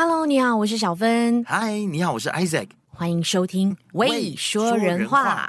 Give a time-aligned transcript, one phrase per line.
[0.00, 1.44] Hello，你好，我是小芬。
[1.48, 2.68] Hi，你好，我是 Isaac。
[2.86, 5.48] 欢迎收听《喂说人话》。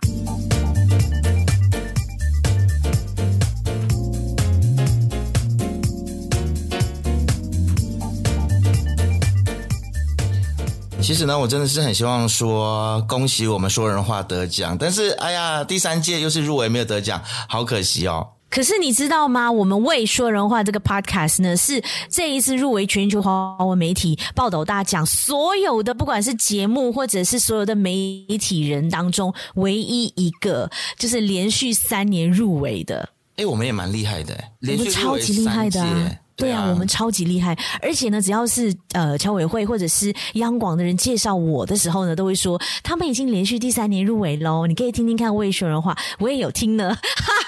[11.00, 18.28] 其实呢，我真的是很希望说恭喜我们说人话得奖，但是哎呀，第三届又是入围没有得奖，好可惜哦。
[18.50, 19.52] 可是你知道吗？
[19.52, 33.10] 我们未说人话这个 podcast 呢，是这一次入围全球华文媒体报道大奖所有的，不管是节目或者是所有的媒体人当中，唯一一个就是连续三年入围的。
[33.38, 36.12] 哎，我们也蛮厉害的，连续入围超级厉害的啊。
[36.40, 44.66] 对啊，我们超级厉害，而且呢，只要是呃侨委会或者是央广的人介绍我的时候呢，都会说他们已经连续第三年入围喽。
[44.66, 46.96] 你可以听听看喂说人话，我也有听呢，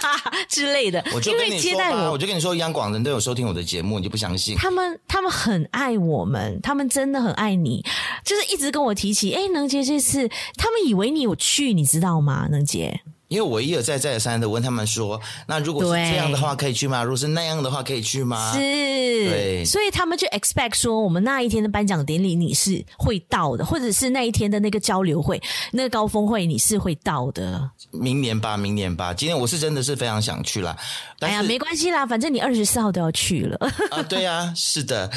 [0.01, 1.03] 哈哈之类的。
[1.13, 4.55] 我就跟你接待我，我就跟你说，央广人都有收听我的节目，你就不相信？
[4.57, 7.83] 他们他们很爱我们，他们真的很爱你，
[8.25, 9.33] 就是一直跟我提起。
[9.33, 12.47] 哎，能杰这次，他们以为你有去，你知道吗？
[12.51, 13.01] 能杰。
[13.31, 17.01] 因为我一而再再而三的问他们说，那如果是这样的话可以去吗？
[17.01, 18.51] 如果是那样的话可以去吗？
[18.51, 27.71] 是，对，所以他们就 expect 说，我们那一天的颁奖典礼你是会到的，或者是那一天的那个交流会、那个高峰会你是会到的。
[27.91, 29.13] 明年吧，明年吧。
[29.13, 30.75] 今天我是真的是非常想去啦。
[31.21, 33.57] 哎呀，没关系啦，反正你二十四号都要去了。
[33.91, 35.07] 啊，对啊，是的。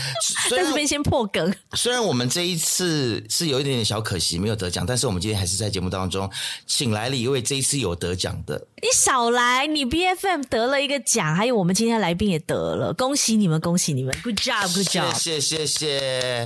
[0.49, 1.53] 在这边先破梗。
[1.73, 6.31] 虽然我们这一次是有一点点小可惜没有得奖，但是我们今天还是在节目当中
[6.65, 7.97] 请来了一位这一次有。
[8.05, 9.67] 得奖的，你少来！
[9.67, 16.45] 你 BFM 得了一个奖，还有我们今天来宾也得了，恭喜你们，恭喜你们，Good job，Good job，谢谢谢谢。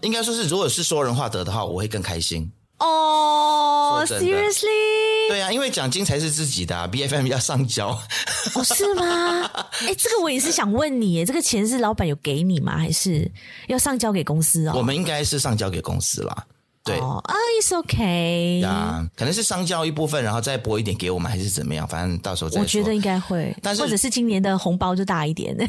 [0.00, 2.50] 应该说是，如果是说人话得的话，我会更开心。
[2.78, 5.28] 哦、oh，Seriously？
[5.28, 7.90] 对啊，因为奖金才是自己的，啊，BFM 要上交。
[7.90, 8.00] 哦
[8.54, 9.48] ，oh, 是吗？
[9.86, 12.76] 哎，这个我也是想问你，这个钱是老板有给你吗？
[12.76, 13.30] 还是
[13.68, 14.72] 要上交给公司哦？
[14.74, 16.44] 我们应该是上交给公司啦。
[16.84, 18.62] 对啊、oh,，It's okay。
[18.62, 21.88] 啊，可能是上交一部分，然后再拨一点给我们，还是怎么样？
[21.88, 22.62] 反正到时候再说。
[22.62, 25.56] 我觉得应该会，但是或者是今年的红包就大一点。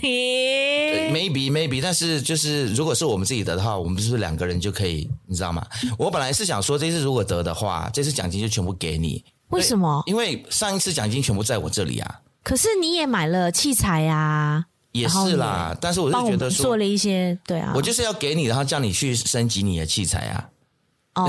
[1.06, 5.10] Maybe maybe，但是就是如果是我们自己得的话，我们是不是两个人就可以？
[5.26, 5.66] 你知道吗？
[5.98, 9.24] 我本来是想说，这次如果得的话，这次奖金就全部给你。
[9.50, 10.04] 为什么？
[10.08, 12.20] 因为上一次奖金全部在我这里啊。
[12.44, 14.66] 可是你也买了器材呀、啊。
[14.92, 20.50] 也是啦，但是我是觉得说做了一些，对啊，我就是要给你，然后叫你去升级你的器材啊。
[21.16, 21.24] 哦、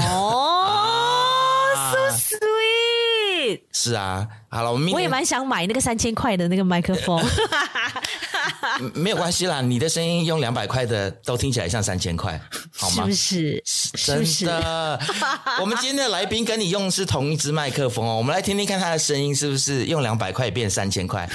[1.72, 3.60] oh,，so sweet。
[3.72, 7.18] 是啊，好了，我们我也蛮想买那个三千块的那个麦克风。
[8.94, 12.40] 没有关系啦，你的声音用两百块的都听起来像三千块，
[12.76, 13.04] 好吗？
[13.04, 13.62] 是不是？
[13.96, 14.24] 真的。
[14.24, 14.50] 是是
[15.60, 21.28] 我们今天的来宾跟你用的是同一支麦克风哦，我们来听听看他的声音是不是用两百块变三千块。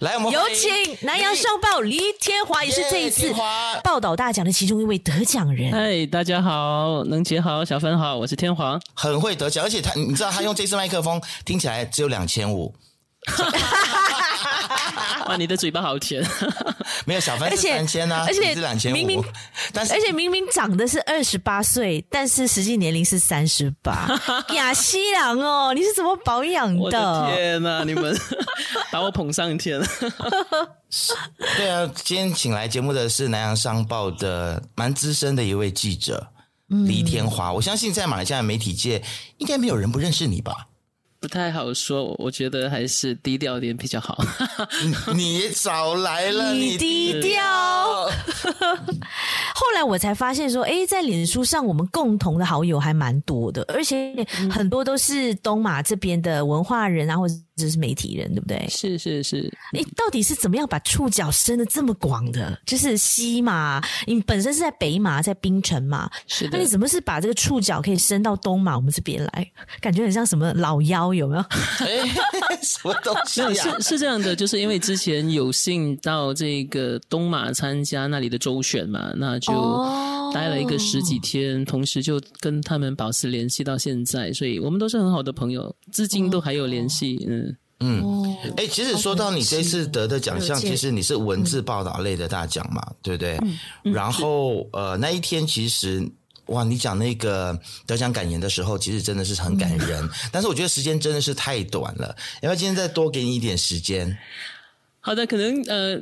[0.00, 0.70] 来，我们有请
[1.02, 3.32] 南洋商报黎天华，也是这一次
[3.82, 5.72] 报道大奖的其中一位得奖人。
[5.72, 12.74] 嗨，大家好，能杰好，小芬好，我是天华，很会得奖，而且他，你知道他用这支麦克风听起来只有两千五。
[15.26, 16.24] 哇，你的嘴巴好甜！
[17.04, 18.94] 没有小芬是三千啊，而且是两千五。
[18.94, 19.24] 明明，
[19.72, 24.08] 但是而且明明长的是二十八岁，但是实际年龄是三十八。
[24.54, 26.80] 亚西郎哦，你是怎么保养的？
[26.80, 28.16] 我的天哪，你们
[28.92, 29.86] 把我捧上天了。
[31.56, 36.28] 对啊，今天请来节目的是南洋商报的蛮资深的一位记者
[36.68, 37.52] 黎天华。
[37.52, 39.02] 我相信在马来西亚媒体界，
[39.38, 40.68] 应该没有人不认识你吧？
[41.20, 44.22] 不太好说，我觉得还是低调点比较好。
[45.14, 47.42] 你早来了，你低调。
[49.54, 54.14] 后来我才发现说，哎，在脸书上我们共同的好友还蛮多的，而且
[54.50, 58.66] 很多都是东马这边的文化人啊，或者是媒体人，对不对？
[58.68, 59.50] 是是是。
[59.72, 62.58] 你到底是怎么样把触角伸的这么广的？
[62.66, 66.10] 就是西马，你本身是在北马，在槟城嘛。
[66.26, 66.50] 是的。
[66.52, 69.50] 那你怎么是把这个触角可以伸到东马我们这边来？
[69.80, 71.06] 感觉很像什么老妖。
[71.14, 71.42] 有没有？
[71.80, 72.06] 哎，
[72.62, 73.54] 什么东西啊？
[73.54, 79.52] 是是这样的，就是因为之前有幸到这个东马参加那里的周选嘛，那就
[80.34, 87.24] 待了一个十几天，同时就跟他们保持联系到现在，所以我们都是很好的朋友，至今都还有联系。
[87.28, 87.45] 嗯
[87.80, 93.38] 嗯，哎，其实说到你这次得的奖项，其实你是文字报道类的大奖嘛，对不对？
[93.82, 96.08] 然后呃，那一天其实。
[96.50, 100.04] 哇，你讲那个得奖感言的时候，其实真的是很感人。
[100.04, 104.16] 嗯、但是我觉得时间真的是太短了，要不要今天再多给你一点时间？
[105.00, 106.00] 好的，可能呃，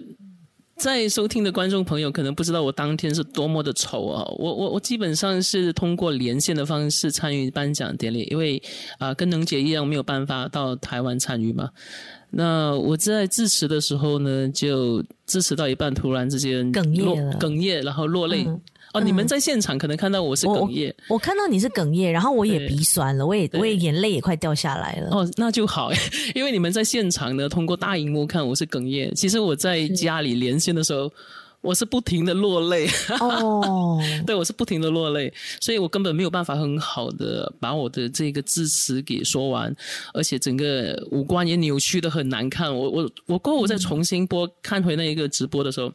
[0.76, 4.24] 在收听的观众朋友可能不知道我当天是多么的丑啊！
[4.38, 8.60] 我我我基本上是通过连线的方式参与颁奖典礼，因为
[8.98, 11.70] 啊、呃，跟能姐一样没有办法到台湾参与嘛。
[12.30, 18.44] 那我在致辞的时候呢，就致辞到一半，突然之间哽咽了，哽咽，然后落泪。
[18.46, 18.60] 嗯
[18.94, 25.10] 哦，你们在现场可能看到我是哽咽，我，我看到你是哽咽，然后我也鼻酸了，我也我也眼泪也快掉下来了。
[25.10, 25.90] 哦，那就好，
[26.34, 29.14] 因为你们在现场呢，通过大荧幕看我是哽咽。
[29.14, 31.12] 其实我在家里连线的时候。
[31.64, 32.86] 我是不停的落泪
[33.20, 35.32] 哦， 对，我是不停的落泪，
[35.62, 39.74] 所以我根本没有办法很好的把我的这个字词给说完，
[40.12, 42.70] 而且整个五官也扭曲的很难看。
[42.70, 45.90] 我我我过后我再重新播看回那一个直播的时候。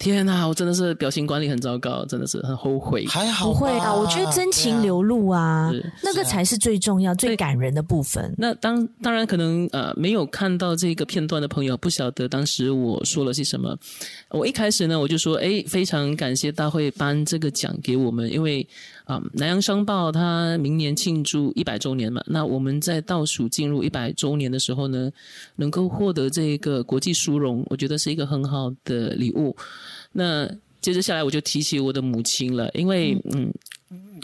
[0.00, 3.04] 天呐，我真的是表情管理很糟糕，真的是很后悔。
[3.06, 8.34] 还好不会啊，我觉得真情流露啊，啊那个才是最重要、啊、最感人的部分。
[8.38, 13.76] 那当当然可能呃没有看到这个片段的朋友不晓得当时我说了些什么。
[14.30, 18.66] 我一开始呢我就说，哎，非常感谢大会颁这个奖给我们，因为
[19.10, 25.10] 啊、呃，南洋商报它明年庆祝一百周年嘛，那我们在倒数进入一百周年的时候呢，
[25.56, 29.56] 能够获得这个国际殊荣，我觉得是一个很好的礼物。
[30.12, 30.48] 那
[30.80, 33.52] 接着下来我就提起我的母亲了，因为嗯，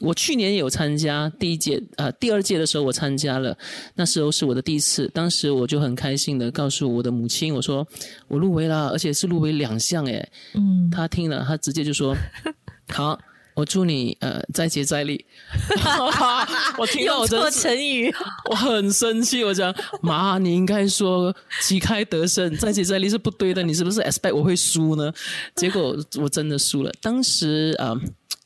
[0.03, 3.59] 我去年也有参加第一届啊、呃，第二届的时候我参加了，
[3.97, 7.85] 那时候是我的第一次，当时我就很开心的告诉我的母亲，我说
[8.29, 12.15] 我入围了，而且是入围两项诶，嗯，她听了，她直接就说
[12.89, 13.19] 好。
[13.57, 15.25] 我祝你呃再接再厉，
[16.77, 18.15] 我听到我真的成语，
[18.51, 19.43] 我很生气。
[19.43, 23.63] 我讲妈，你应该说旗开得胜，再接再厉是不对的。
[23.63, 25.11] 你是不是 expect 我会输呢？
[25.55, 26.93] 结果我真的输了。
[27.01, 28.01] 当时啊、呃，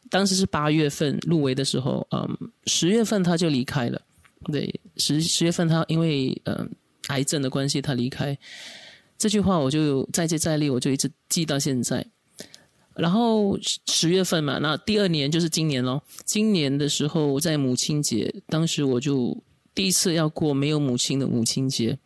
[0.08, 2.30] 当时是八月份入围的时候，嗯、呃，
[2.66, 4.00] 十月份他就离开了。
[4.52, 6.68] 对，十十月份他因为嗯、呃、
[7.08, 8.38] 癌症的关系他离开。
[9.18, 12.06] 这句话我就再接再厉，我就一直记到现在。
[12.96, 16.02] 然后十月份嘛，那第二年就是今年咯。
[16.26, 19.36] 今年的时候在母亲节，当时我就
[19.74, 21.96] 第一次要过没有母亲的母亲节，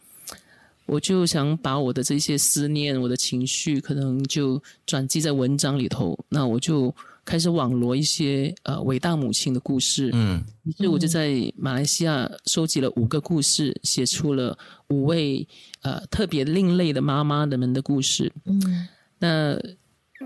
[0.87, 6.17] 我就想把我的这些思念、我的情绪，可能就转寄在文章里头。
[6.29, 6.95] 那我就
[7.25, 14.57] 开始网罗一些呃伟大母亲的故事，嗯，于是我就在马来西亚收集了五个故事，写出了
[14.91, 15.49] 五位
[15.83, 18.87] 呃特别另类的妈妈的们的故事，嗯，
[19.19, 19.59] 那。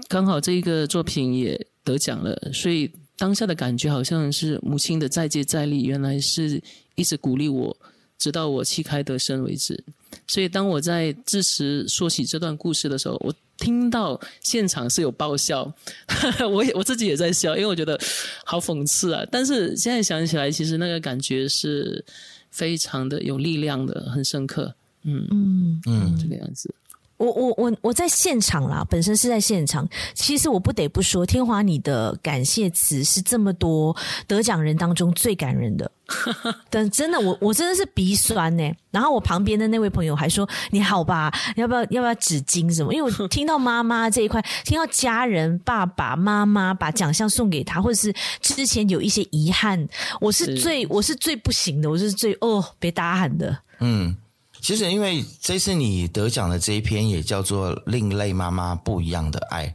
[0.06, 6.62] 刚好这个作品也得奖了，所以当下的感觉好像是母亲的再接再厉，原来是
[6.94, 7.76] 一直鼓励我，
[8.18, 9.82] 直到我旗开得胜为止。
[10.26, 15.70] 所以当我在致辞说起这段故事的时候，我听到现场是有爆笑，
[16.50, 17.98] 我也我自己也在笑，因为我觉得
[18.44, 19.26] 好讽刺啊。
[19.30, 22.04] 但是现在想起来，其实那个感觉是
[22.50, 24.74] 非常的有力量的，很深刻。
[25.02, 26.72] 嗯嗯嗯，这个样子。
[27.18, 29.86] 我我我我在现场啦，本身是在现场。
[30.14, 33.94] 其实我不得不说，天华你的感谢词是这么多
[34.26, 35.90] 得奖人当中最感人的。
[36.70, 38.72] 但真的，我我真的是鼻酸呢。
[38.90, 49.86] 然后我旁边的那位朋友还说：“你好吧，要不要要不要纸巾什么？”因为我听到妈妈这一块，听到家人爸爸妈妈把奖项送给他，或者是之前有一些遗憾，
[50.20, 53.58] 我是最是我是最不行的，我是最哦别打喊的。
[53.80, 54.16] 嗯。
[54.60, 59.66] 其实，因为这次你得奖的这一篇也叫做《另类妈妈不一样的爱》，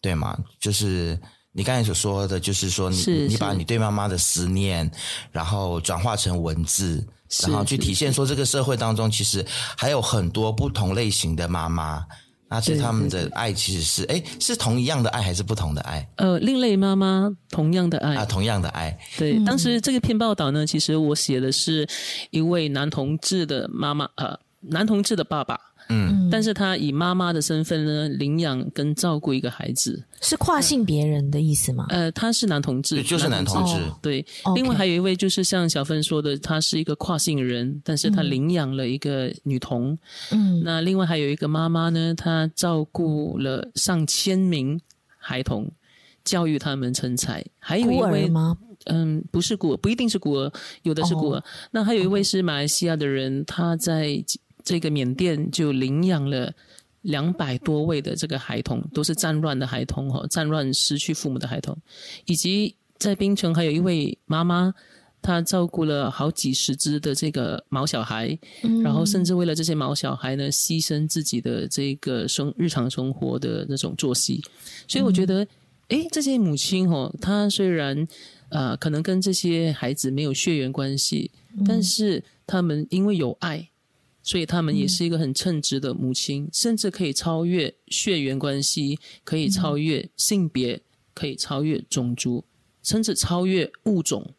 [0.00, 0.36] 对吗？
[0.60, 1.18] 就是
[1.52, 2.96] 你刚才所说的，就是说你
[3.28, 4.90] 你把你对妈妈的思念，
[5.32, 7.06] 然后转化成文字，
[7.42, 9.44] 然后去体现说这个社会当中其实
[9.76, 12.04] 还有很多不同类型的妈妈，
[12.48, 16.08] 那其实他们的爱其实是哎是同一样的爱还是不同的爱？
[16.16, 18.14] 呃，另类妈妈同样的爱。
[18.14, 18.96] 啊，同样的爱。
[19.18, 21.88] 对，当时这个篇报道呢，其实我写的是
[22.30, 31.86] 一位男同志的妈妈，呃，男同志的爸爸，嗯，但是他以妈妈的身份呢，领养跟照顾一个孩子，是跨性别人的意思吗？
[31.90, 33.72] 呃，他是男同志，就是男同志。
[33.72, 34.26] 同志哦、对，
[34.56, 39.96] 另外还有一位就是像小芬说的，他是一个跨性人，但是他领养了一个女童。
[40.32, 44.80] 嗯，那另外还有一个妈妈呢，她照顾了上千名
[45.18, 45.70] 孩童，
[46.24, 47.44] 教育他们成才。
[47.60, 48.56] 还有一位吗？
[48.86, 50.52] 嗯，不是孤儿，不一定是孤儿，
[50.82, 51.38] 有的是孤儿。
[51.38, 54.24] 哦、那还有一位是马来西亚的人，他在。
[54.66, 56.52] 这个缅甸就领养了
[57.02, 61.78] 两百多位的这个孩童，都是战乱的孩童哈，战乱失去父母的孩童，
[62.24, 64.74] 以及在槟城还有一位妈妈，
[65.22, 74.42] 她照顾了好几十只的这个毛小孩，嗯、然后甚至为了这些毛小孩呢，牺牲自己的这个生日常生活的那种作息。
[74.88, 75.46] 所以我觉得，
[75.90, 78.04] 哎、嗯，这些母亲哦，她虽然
[78.48, 83.68] 呃可能跟这些孩子没有血缘关系，嗯、但是他们因为有爱。
[84.26, 90.82] 所以他们也是一个很称职的母亲，嗯、甚至可以超越血缘关系，可以超越性别，
[91.14, 92.42] 可以超越种族，
[92.82, 94.34] 甚至超越物种。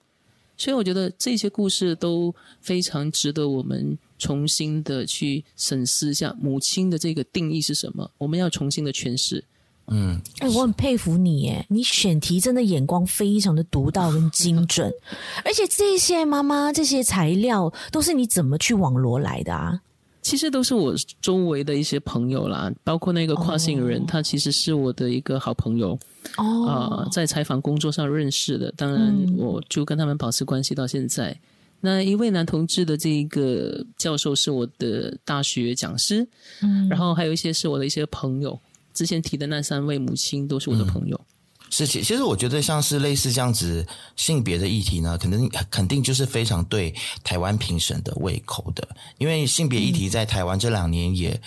[0.58, 8.12] 所以我觉得这些故事都非常值得我们重新的去审视一下母亲的这个定义是什么。
[8.18, 9.46] 我们要重新的诠释。
[9.88, 14.92] 嗯，哎、欸，我很佩服你，耶，你选题真的眼光非常的独到跟精准，
[15.46, 19.80] 而且这些妈妈这些材料都是你怎么去网罗来的啊？
[20.22, 25.98] 其实都是我周围的一些朋友啦，包括那个跨性人，他、哦、其实是我的一个好朋友
[26.36, 31.30] 哦、呃，在采访工作上认识的，当然我就跟他们保持关系到现在。
[31.30, 31.40] 嗯、
[31.80, 36.28] 那一位男同志的这一个教授是我的大学讲师，
[36.62, 38.60] 嗯，然后还有一些是我的一些朋友，
[38.98, 41.16] 之前提的那三位母亲都是我的朋友。
[41.16, 41.34] 嗯
[41.70, 43.86] 是，其其实我觉得像是类似这样子
[44.16, 48.88] 性别的议题呢，可能肯定就是非常对台湾评审的胃口的，
[49.18, 51.38] 因为性别议题在台湾这两年也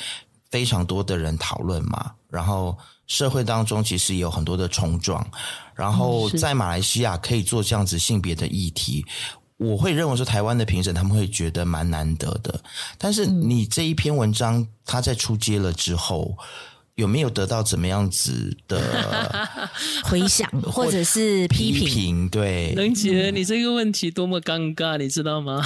[0.50, 2.76] 非常多的人讨论嘛，然后
[3.06, 5.26] 社会当中其实也有很多的冲撞，
[5.74, 9.02] 然后在马来西亚可以做这样子性别的议题，
[9.56, 12.62] 我会认为说台湾的评审他们会觉得蛮难得的，
[12.98, 16.36] 但是你这一篇文章它在出街了之后。
[17.00, 18.78] 有没有得到怎么样子的
[20.04, 22.28] 回响，或者是批评？
[22.28, 25.64] 对，能杰，你这个问题多么尴尬，你知道吗？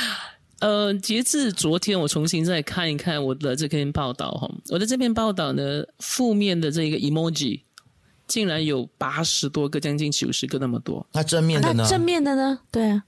[0.60, 7.62] 呃，截至昨天，我重新再看一看我的这篇报道哈，我的这篇报道呢，负面的这个 emoji
[8.26, 11.06] 竟然有八十多个，将近九十个那么多。
[11.12, 11.86] 那正面的呢？
[11.88, 12.58] 正面的呢？
[12.70, 13.04] 对啊，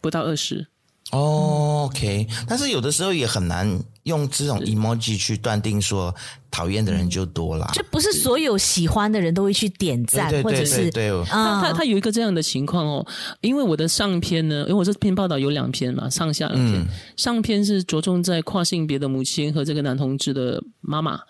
[0.00, 0.66] 不到二十。
[1.10, 6.12] 哦，OK，但是有的时候也很难用这种 emoji 去断定说
[6.50, 13.06] 讨厌的人就多了，就不是所有喜欢的人都会去点赞，或者是对，他他他有一个这样的情况哦，
[13.40, 16.86] 因为我的上篇呢，因为我这篇报道有两篇嘛，上下两篇，
[17.16, 21.20] 上篇是着重在跨性别的母亲和这个男同志的妈妈，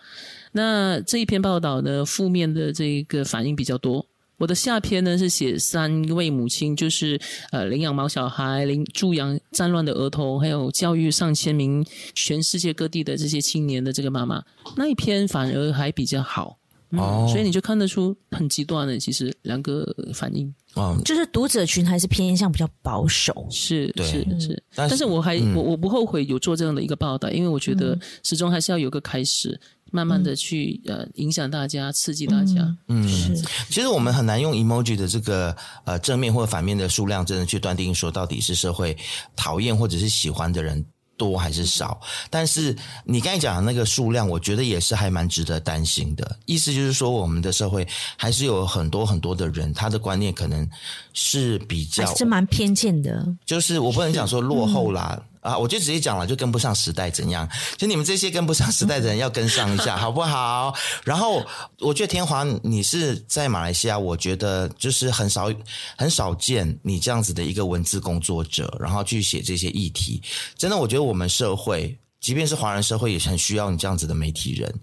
[0.53, 4.07] 那这一篇报道呢，负面的这个反应比较多。
[4.39, 14.43] 我的下篇呢是写三位母亲，就是呃领养毛小孩、领助养战乱的儿童，还有教育上千名全世界各地的这些青年的这个妈妈，
[14.77, 16.57] 那一篇反而还比较好，
[16.91, 29.61] 嗯哦、所以你就看得出很极端的，其实两个反应，嗯，就是读者群还是偏向比较保守，是是是，但是我还、嗯、我我不后悔有做这样的一个报道，因为我觉得始终还是要有个开始。
[29.91, 32.77] 慢慢的去呃影响大家，刺激大家。
[32.89, 33.35] 嗯，是。
[33.69, 38.97] 其实我们很难用 emoji 的这个呃正面或反面的数量，真的去断定说到底是社会
[39.35, 40.85] 讨厌或者是喜欢的人
[41.17, 42.01] 多还是少。
[42.31, 46.37] 但是你刚才讲的那个数量，我觉得也是还蛮值得担心的。
[46.47, 50.69] 意思就是说，我们的社会还是有很多很多的人，他的观念可能
[51.13, 53.27] 是比较是蛮偏见的。
[53.45, 55.21] 就是我不能讲说落后啦。
[55.41, 57.49] 啊，我就直接讲了，就跟不上时代怎样？
[57.77, 60.75] 就你们这些跟不上时代的人要跟上一下， 好不好？
[61.05, 61.45] 然后
[61.79, 65.53] 我觉得天华，你是在马来西亚，我觉得就是很少
[65.97, 70.23] 很少见你这样子的一个文字工作者，然后去写这些议题。
[70.57, 74.75] 真的，我觉得我们社会，即便是华人社会，也很需要你这样子的媒体人。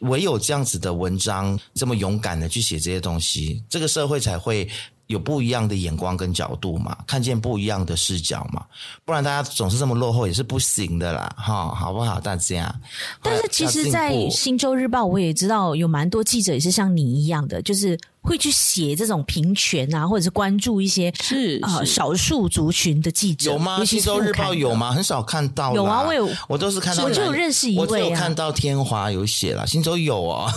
[0.00, 4.68] 唯有这样子的文章，这么勇敢的去写这些东西，这个社会才会。
[5.06, 8.64] 有不一样的眼光跟角度嘛，看见不一样的视角嘛，
[9.04, 12.20] 不然大家总是这么落后也是不行的啦，哈，好不好？
[12.20, 12.74] 大家。
[13.22, 17.98] 但是其实，在《星洲日报》，我也知道有蛮多记者也是像你一样的，就是。
[18.24, 23.78] 会去写这种平权啊，或者是关注一些是啊、呃、少数族群的记者有吗？
[23.86, 24.92] 《星洲日报》有吗？
[24.92, 25.74] 很少看到。
[25.74, 27.04] 有啊，我有，我都是看到。
[27.04, 30.50] 我就有认识一位、啊，我有看到天华有写了，《新洲》有哦。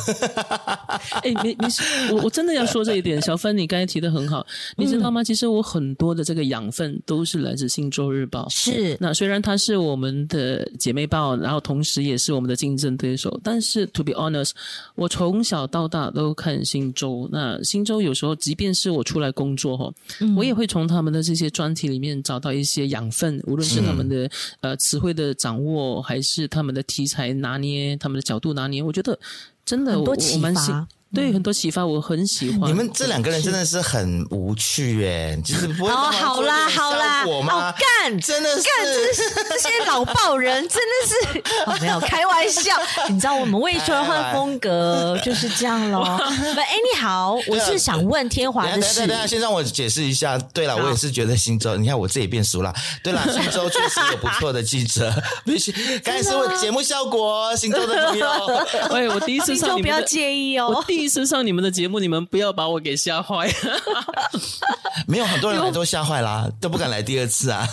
[1.24, 1.68] 哎，你你
[2.14, 4.48] 我我真的要说这一点，小芬，你刚才提的很好，
[4.78, 5.22] 你知道吗？
[5.22, 8.46] 其实我很多的这个养分都是来自《新洲日报》。
[8.50, 14.52] 是，那虽然它是我们的姐妹报，然后同时也是我们的竞争对手，但是 to be honest，
[14.96, 17.57] 我从小到大都看《新洲》那。
[17.64, 24.30] 星洲有时候，即便是我出来工作哈，嗯、我也会从他们的这些专题里面找到一些养分，无论是他们的、嗯、
[24.62, 29.18] 呃词汇的掌握，还是他们的题材拿捏，他们的角度拿捏，我觉得
[29.66, 30.88] 真的很多启发。
[31.18, 32.70] 对，很多启发，我很喜欢。
[32.70, 42.72] 你们这两个人真的是很无趣哎，就是不会哦，好啦好啦，好干，真的是干，这是这些老爆人 真的是、哦、没有开玩笑。
[43.10, 46.04] 你知道我们未说话风格就是这样喽。
[46.54, 49.08] 不，哎，你好，我是想问天华的事。
[49.08, 50.38] 等下，先让我解释一下。
[50.54, 52.72] 对了，我也是觉得新洲，你看我自己变熟了。
[53.04, 55.12] 对了，新洲确实有不错的记者。
[55.44, 55.72] 必须，
[56.04, 58.28] 刚才是为节目效果，新洲的朋友。
[58.92, 60.84] 哎，我第一次上不要介意哦。
[60.86, 63.50] 第一次上你们的节目，你们不要把我给吓坏。
[65.08, 67.66] 没有很多人来都吓坏啦， 都不敢来第二次啊。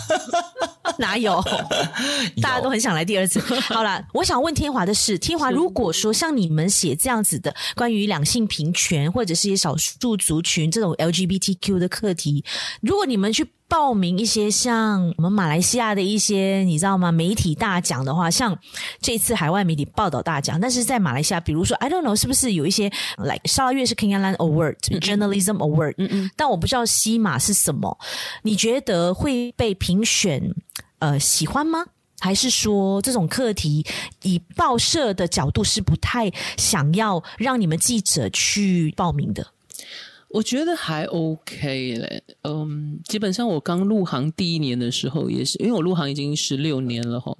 [0.97, 1.43] 哪有？
[2.41, 3.41] 大家都很想来第二次。
[3.59, 12.45] 好了，我想问天华的是，天华，如果说像你们写这样子的关于两性平权或者是一些少数族群这种 LGBTQ 的课题，
[12.79, 17.11] 如果你们去报名一些像我们马来西亚的一些你知道吗？
[17.11, 18.57] 媒体大奖的话，像
[19.01, 27.97] 这次海外媒体报道大奖，但是在马来西亚，比如说 I don't know 是不是有一些，like 沙拉越是 Kenyaland Award、嗯、Journalism Award，嗯嗯，但我不知道西马是什么。
[28.43, 30.53] 你觉得会被评选？
[30.99, 31.85] 呃，喜欢吗？
[32.19, 33.85] 还是说这种课题
[34.23, 39.45] 以报社的角度是不太想要让你们记者去报名的？
[40.29, 47.33] 我觉得还 OK 嘞，嗯，基本上我刚入行第一年的时候也是，因为我入行已经十六年了哈。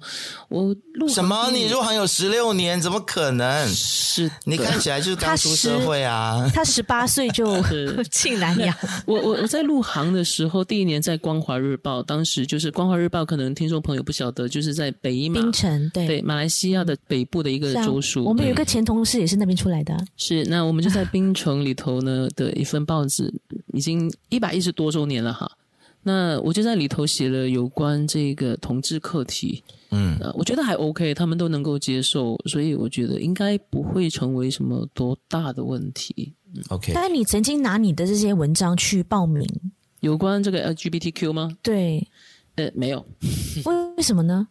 [0.48, 1.50] 我入什么？
[1.50, 2.80] 你入行有十六年？
[2.80, 3.68] 怎么可能？
[3.68, 6.48] 是你看起来就是刚出社会啊。
[6.54, 7.60] 他十八岁就
[8.10, 8.74] 进南洋。
[9.04, 18.24] 我我我在入行的时候，第一年在《光华日报》，当时就是《光华日报》，可能听众朋友不晓得，就是在北马槟城，对对，马来西亚的北部的一个州属。
[18.24, 19.94] 我们有一个前同事也是那边出来的。
[20.16, 22.75] 是，那我们就在槟城里头呢的一份。
[22.84, 23.32] 报纸
[23.72, 25.50] 已经一百一十多周年了哈，
[26.02, 36.32] 那我就在里头写了有关这个同志课题，嗯，我觉得还 OK，他们都能够接受，所以我觉得应该不会成为什么多大的问题。
[36.68, 39.46] OK，但是你曾经拿你的这些文章去报名，
[40.00, 41.56] 有关这个 LGBTQ 吗？
[41.62, 42.06] 对，
[42.54, 43.04] 呃，没有，
[43.96, 44.48] 为什么呢？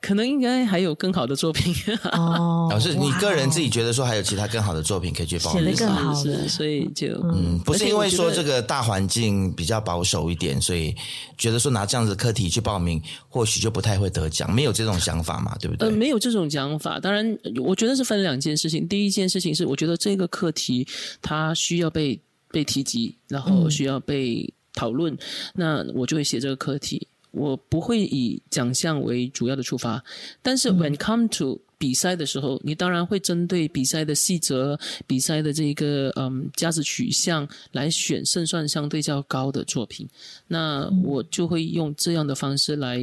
[0.00, 1.74] 可能应该还有更好的作品
[2.12, 10.94] 哦，老师，你个人自己觉得说还有其他更好的作品可以去报名，写得更好的，所以就嗯，不是因为说这个大环境比较保守一点，所以
[11.36, 15.86] 觉得说拿这样子的课题去报名，或许就不太会得奖，没有这种想法嘛，对不对？
[15.86, 16.98] 呃，没有这种想法。
[16.98, 18.88] 当然，我觉得是分两件事情。
[18.88, 20.86] 第一件事情是，我觉得这个课题
[21.20, 22.18] 它需要被
[22.50, 25.18] 被提及，然后需要被讨论，嗯、
[25.54, 27.06] 那我就会写这个课题。
[27.32, 30.02] 我不会以奖项为主要的出发，
[30.42, 40.06] 但是 when come to 比赛的时候，嗯、你当然会针对比赛的细则、比赛的这个嗯价值取向来选胜算相对较高的作品。
[40.46, 42.98] 那我就会用这样的方式来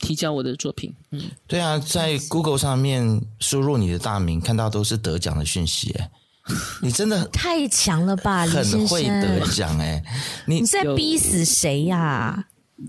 [0.00, 0.92] 提交我的作品。
[1.12, 6.10] 嗯，对啊，在 Google 上面输入你的大名，看到都是得奖的讯息，哎，
[6.82, 10.02] 你真的太强了吧，很会得奖，哎，
[10.46, 12.44] 你你在逼死谁呀、啊？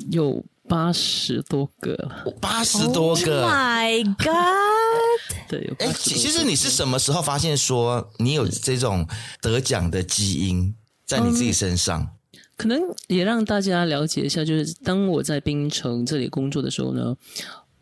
[0.10, 0.44] 有。
[0.68, 1.96] 八十多个，
[2.42, 5.48] 八十多个，Oh my God！
[5.48, 9.08] 对，哎，其实你是什么时候发现说你有这种
[9.42, 10.76] 得奖的基因
[11.06, 12.02] 在你自己身上？
[12.02, 17.16] 嗯，可能也让大家了解一下，就是当我在槟城这里工作的时候呢。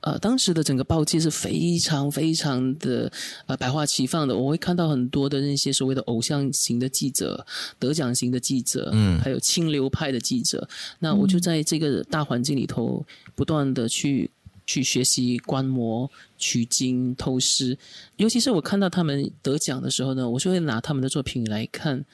[0.06, 3.12] 呃，当时的整个报界是非常非常的
[3.48, 7.44] 呃百花齐放的，我会看到很多的那些所谓的偶像型的记者、
[7.80, 10.70] 得奖型的记者，嗯，还有清流派的记者。
[11.00, 14.30] 那我就在这个大环境里头，不断的去
[14.68, 17.76] 去学习、观摩、取经、偷师。
[18.18, 22.06] 尤其是我看到他们得奖的时候呢，我就会拿他们的作品来看。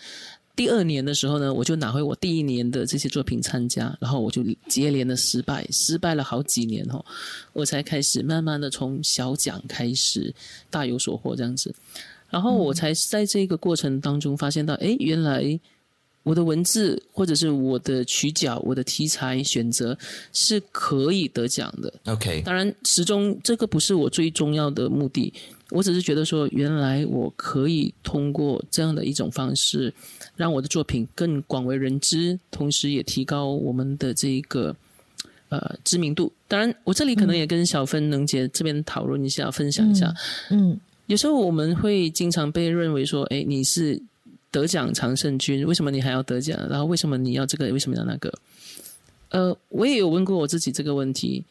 [0.56, 7.04] 第二年的时候呢，我就拿回我第一年的这些作品参加，然后我就接连的失败，失败了好几年哦，
[7.54, 10.34] 我才开始慢慢的从小奖开始
[10.70, 11.74] 大有所获这样子，
[12.30, 15.60] 然后我才在这个过程当中发现到，哎，原来
[16.24, 19.98] 我的文字或者是我的取角、我的题材选择
[20.32, 21.92] 是可以得奖的。
[22.06, 25.34] OK，当然始终这个不是我最重要的目的。
[25.72, 29.92] 我只是觉得说，原来我可以通过这样的一种方式，
[30.36, 34.76] 让我的作品更广为人知，同时也提高我们的这个
[35.50, 36.32] 呃知名度。
[36.48, 40.14] 当然，我这里可能也跟小芬、能杰这边讨论一下，分享一下。
[40.50, 44.02] 嗯，有时候我们会经常被认为说，哎，你是
[44.50, 46.60] 得奖常胜军，为什么你还要得奖？
[46.70, 47.72] 然后为什么你要这个？
[47.72, 48.34] 为什么要那个？
[49.30, 51.44] 呃，我也有问过我自己这个问题。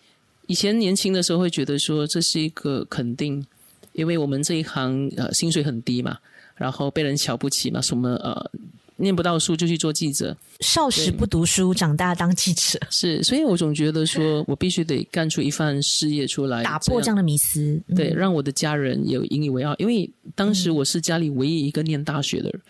[0.47, 3.47] 以前年轻的时候会觉得说，这是一个肯定。
[3.93, 6.17] 因为我们这一行呃薪水很低嘛，
[6.61, 8.51] 然后被人瞧不起嘛，什么呃
[8.97, 12.79] 念不到书就去做记者，少时不读书，长大当记者。
[12.91, 19.75] 是，所以我总觉得说我必须得干出一番事业出来，打破这样的迷思，嗯、对，让我的家人也引以为傲。
[19.79, 22.61] 因为当时我是家里唯一一个念大学的人，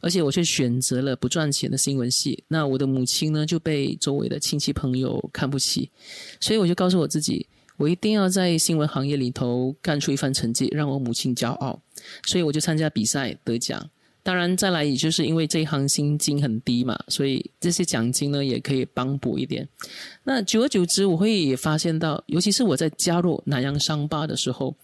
[0.00, 5.90] 而且我却选择了不赚钱的新闻系，那我的母亲呢就被周围的亲戚朋友看不起，
[6.38, 7.44] 所以我就告诉我自己。
[7.80, 11.80] 我一定要在新闻行业里头干出一番成绩，让我母亲骄傲。
[12.26, 13.88] 所以我就参加比赛得奖。
[14.22, 19.66] 当然，再来也就是因为这一行薪金很低嘛，所以这些奖金呢也可以帮补一点。
[20.24, 24.76] 那久而久之，我会也发现到，尤其是我在加入南洋商报的时候，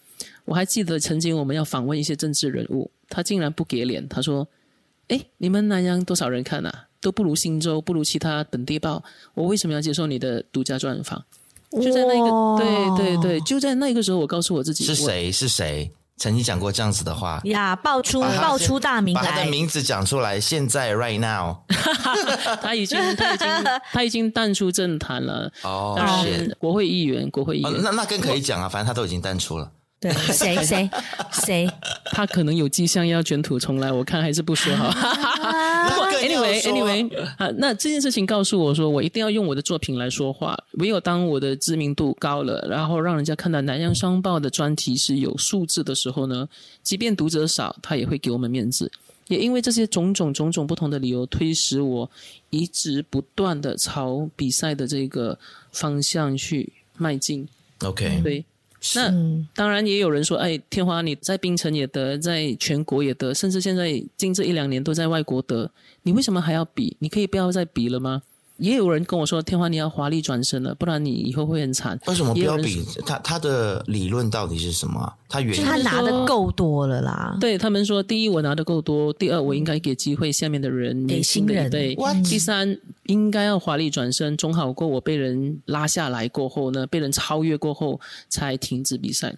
[0.46, 4.48] 我还记得曾经我们要访问一些政治人物，他竟然不给脸，他说
[5.08, 6.88] ：“诶，你们南洋多少人看啊？
[7.02, 9.04] 都不如新洲，不如其他本地报，
[9.34, 11.22] 我为什么要接受你的独家专访？”
[11.72, 20.40] 就在那个，对对对，就在那个时候，我告诉我自己是谁是谁曾经讲过这样子的话呀，爆出爆出大名来，把他的名字讲出来。
[20.40, 21.56] 现在 right now，
[22.62, 23.48] 他已经 他已经
[23.92, 25.52] 他已经淡出政坛了。
[25.62, 29.70] 哦，是国会议员，国会议员，那那更可以讲啊，反正他都已经淡出了。
[29.98, 30.88] 对，谁谁
[31.32, 31.66] 谁，
[32.12, 34.90] 他可能有迹象要卷土重来，我看还是不说好。
[36.62, 40.56] Anyway anyway 啊，那这件事情告诉我说，我一定要用我的作品来说话。
[40.74, 46.48] 唯有当我的知名度高了，然后让人家看到南洋商报的专题是有数字的时候呢，
[46.82, 48.90] 即便读者少，他也会给我们面子。
[49.28, 52.08] 也因为这些种种种种不同的理由，推使我
[52.50, 55.36] 一直不断的朝比赛的这个
[55.72, 57.48] 方向去迈进。
[57.82, 58.44] OK，对。
[58.94, 59.12] 那
[59.52, 65.68] 当然也有人说，哎，天华你在冰城也得，在全国也得，甚至现在近这一两年都在外国得，
[66.06, 66.96] 你为什么还要比？
[67.00, 68.22] 你可以不要再比了吗？
[68.58, 72.80] 也有人跟我说：“天华，你要华丽转身了，不然你以后会很惨。”为什么不要比？
[73.04, 75.12] 他他的理论到底是什么？
[75.28, 77.36] 他原因他拿的够多了啦。
[77.40, 81.68] 对他们说：“第一，我拿的够多；第二，我应该给机会下面的人，给新人。
[81.68, 89.34] 对，第三，应该要华丽转身，总好过我被人拉下来过后呢，被人超越过后才停止比赛。”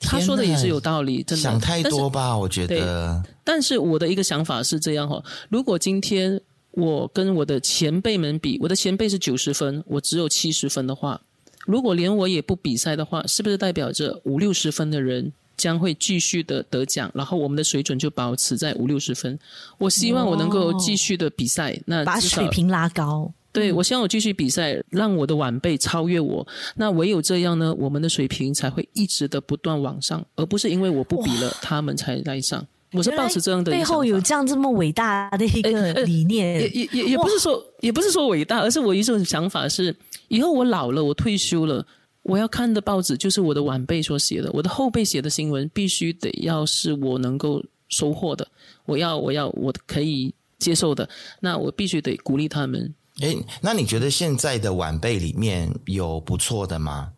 [0.00, 1.42] 他说的也是有道理，真的。
[1.42, 2.36] 想太多吧？
[2.36, 3.22] 我觉得。
[3.44, 6.40] 但是我的一个想法是这样哈，如果今天。
[6.74, 11.20] 我跟我的前辈们比，我的前辈是九十分，我只有七十分的话，
[11.66, 19.36] 如果连我也不比赛的话，是不是代表着五六十分的人将会继续的得奖，然后我们的水准就保持在五六十分？
[19.78, 23.28] 我希望我能够继续的比赛，那把水平拉高。
[23.52, 26.46] 对，我希望我继续比赛，让我的晚辈超越我。
[26.76, 32.64] 那唯有这样呢，我们的水平才会一直的不断往上，而不是因为我不比了，他们才来上。
[32.92, 39.94] 我是抱持这样的，背后有这样这么伟大的一个理念，也也也也不是说也不是说伟大，而是我一种想法是，
[40.26, 41.86] 以后我老了，我退休了，
[42.22, 48.44] 我要看的报纸就是我的晚辈所写的，我的后辈写的新闻必须得要是我能够收获的，
[48.86, 51.08] 我要我要我可以接受的，
[51.38, 52.92] 那我必须得鼓励他们。
[53.20, 57.12] 诶，那你觉得现在的晚辈里面有不错的吗？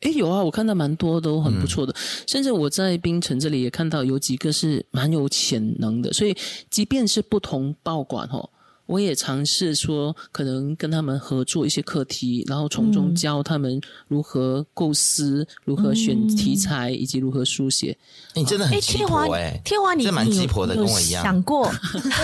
[0.00, 1.96] 哎，有啊，我看到蛮多都很不错的，嗯、
[2.28, 6.36] 甚至我在槟城这里也看到有几个是蛮有潜能的，所以
[6.70, 8.48] 即便是不同报馆哈，
[8.86, 17.98] 我也尝试说可能跟他们合作一些课题，然后从中教他们如何构思、嗯、如何选题材以及如何书写。
[18.34, 21.24] 你真的很鸡婆诶，天华，你这蛮鸡婆的，跟我一样。
[21.24, 21.68] 想过，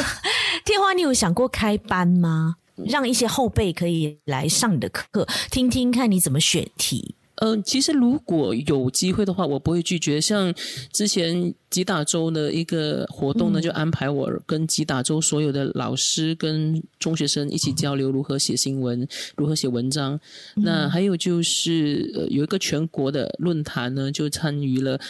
[0.64, 2.54] 天华，你有想过开班吗？
[2.86, 7.14] 让一些后辈可以来上你的课，听听看你怎么选题。
[7.36, 10.20] 嗯、呃，其实如果有机会的话，我不会拒绝。
[10.20, 10.54] 像
[10.92, 19.06] 之前吉打州的一个活动呢，就安排我跟吉打州所有的老师跟中学生一起交流如何写新闻，
[19.36, 20.18] 如何写文章。
[20.54, 25.00] 那还有就是呃，有一个全国的论坛呢，就参与了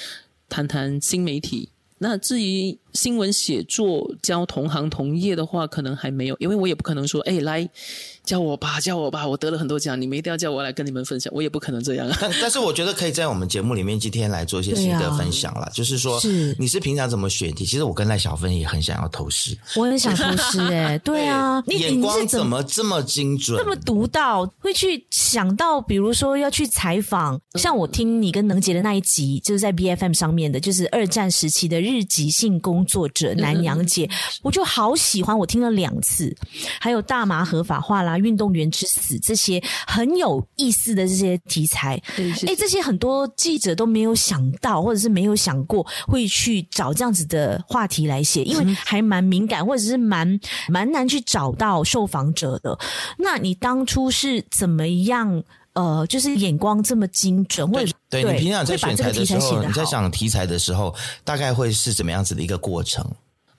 [0.49, 1.69] 谈谈新媒体。
[1.99, 7.69] 那至于新闻写作教同行同业的话，可能还没有，因为我也不可能说，哎，来。
[8.25, 12.17] 叫我吧，叫我吧，我得了很多奖，你们一定要叫我来跟你们分享，我也不可能这样啊。
[12.19, 17.67] 但但是我觉得可以在我们节目里面今天来做一些心得分享了，啊、就是说，是你是平常怎么选题？
[17.67, 34.09] 其实我跟赖小芬也很想要投师，我很想透视哎， 对啊，你眼光怎么这么精准，这么独到，会去想到，比如说要去采访，像我听你跟能杰的那一集，就是在 BFM 上面的，就是二战时期的日籍性工作者南洋姐，
[34.43, 36.35] 我就好喜欢，我听了两次，
[36.81, 38.19] 还有大麻合法化啦。
[38.19, 42.01] 运动员之死这些很有意思的这些题材，
[42.47, 52.79] 哎，这些很多记者都没有想到，或者是没有想过会去找这样子的话题来写，因为还蛮敏感，或者是蛮蛮难去找到受访者的。
[53.19, 55.43] 那你当初是怎么样？
[55.75, 63.05] 呃，就是眼光这么精准，或者对，对你平常在选材的时候，你在想题材的时候，大概会是怎么样子的一个过程？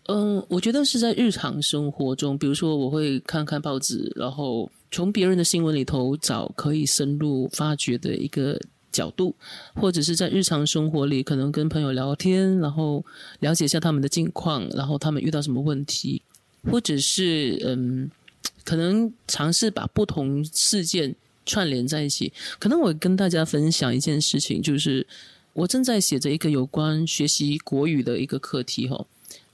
[0.08, 8.60] 嗯，我觉得是在日常生活中，比如说我会看看报纸，然后从别人的新闻里头找可以深入发掘的一个
[8.92, 9.36] 角度，
[9.74, 13.04] 或者是在日常生活里可能跟朋友聊天，然后
[13.40, 16.22] 了解一下他们的近况，然后他们遇到什么问题，
[16.72, 18.10] 或者是嗯，
[18.64, 22.32] 可能尝试把不同事件串联在一起。
[22.60, 25.06] 可能我跟大家分享一件事情，就是
[25.54, 29.06] 我正在写着一个有关学习国语的一个课题，哈。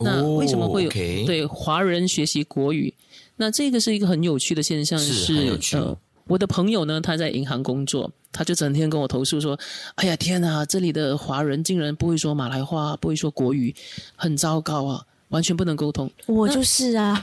[0.03, 1.25] 那为什么会有、oh, okay.
[1.25, 2.91] 对华人学习国语？
[3.35, 5.77] 那这个是一个很有趣的现象，是，有趣。
[5.77, 9.57] 呃，我的朋友呢，他在银行工作，他就整天跟我投诉说
[9.95, 13.73] ：“哎呀，天哪，这里的华人竟然不会说马来话，不会说国语，
[14.15, 17.19] 很糟糕啊，完全不能沟通。”我就是啊，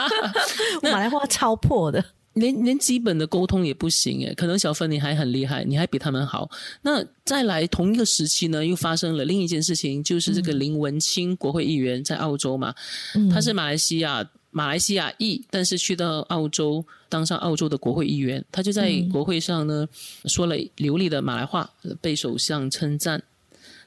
[0.82, 2.04] 马来话超破的。
[2.36, 6.48] 连连基本的沟通也不行诶，可能小芬你还很厉害，你还比他们好。
[6.82, 12.74] 那再来同一个时期呢，又发生了另一件事情，就是这个林文清国会议员在澳洲嘛，
[13.14, 19.88] 嗯、他是马来西亚马来西亚裔，但是去到澳洲当上澳洲的国会议员，他就在国会上呢、
[20.22, 21.68] 嗯、说了流利的马来话，
[22.00, 23.22] 被首相称赞。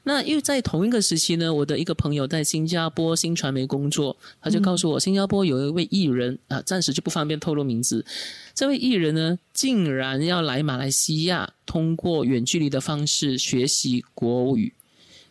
[0.10, 8.04] 那又在同一个时期呢，我的一个朋友在新加坡新传媒工作，他就告诉我，新加坡有一位艺人啊，暂时就不方便透露名字。
[8.56, 14.74] 这位艺人呢，竟然要来马来西亚，通过远距离的方式学习国语。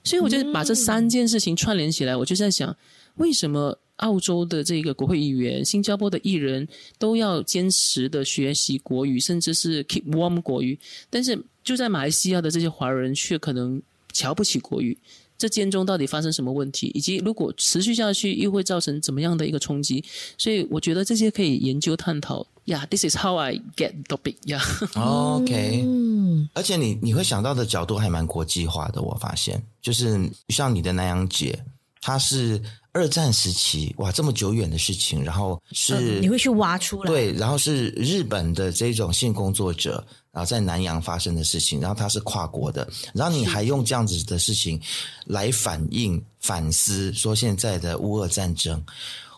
[0.05, 2.77] 所以我就把这三件事情串联起来，我就在想，
[3.17, 6.69] 为什么澳洲的这个国会议员、新加坡的艺人
[7.01, 10.79] 都要坚持的学习国语，甚至是 keep warm 国语，
[11.11, 13.83] 但是就在马来西亚的这些华人却可能。
[14.19, 14.99] 瞧不起国语，
[15.39, 16.91] 这间中到底发生什么问题？
[16.93, 20.05] 以及如果持续下去，又会造成怎么样的一个冲击？
[20.37, 22.45] 所以我觉得这些可以研究探讨。
[22.65, 24.35] 呀、yeah，This is how I get topic。
[24.47, 24.61] 呀
[24.95, 29.01] ，OK，嗯，而且你你会想到的角度还蛮国际化的。
[29.01, 31.65] 我发现，就是像你的南洋姐，
[32.01, 32.61] 她是
[32.93, 40.05] 二战时期，哇，这么久远的事情，然后是、嗯、你会去挖出来，对，然后是日本的这种性工作者。
[40.39, 44.81] 然后在南洋发生的事情，然后它是跨国的，然后你还用这样子的事情
[45.27, 48.81] 来反映、反思，说现在的乌俄战争，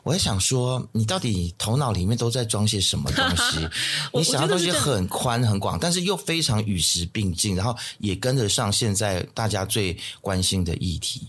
[0.02, 3.66] 我在想说，你到底头脑里面都在装些什么东西？
[4.12, 11.28] 你想的东西很宽很广，但是又非常与时并进，然后也跟得上现在大家最关心的议题。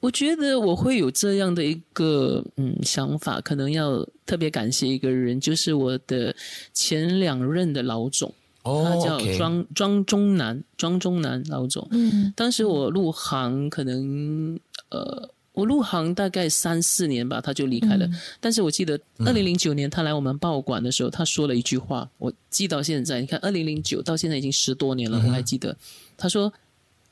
[0.00, 6.34] 我觉得我会有这样的一个嗯想法，可能要特别感谢一个人，就是我的
[6.72, 8.34] 前两任的老总。
[8.64, 11.86] 他叫庄庄中南，庄中南老总。
[11.90, 18.06] 嗯，当时我入行可能呃，我入行大概三四年吧，他就离开了。
[18.06, 23.20] 嗯、但是我记得二零零九年他来我们报馆的时候，他说了一句话，我记到现在。
[23.20, 25.76] 你看，二零零九到现在已经十多年了，我还记得。
[26.16, 26.52] 他说，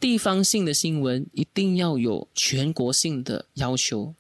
[0.01, 4.15] 地方性的新闻一定要有全国性的要求，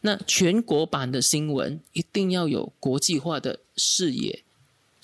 [0.00, 4.43] 那全国版的新闻一定要有国际化的视野。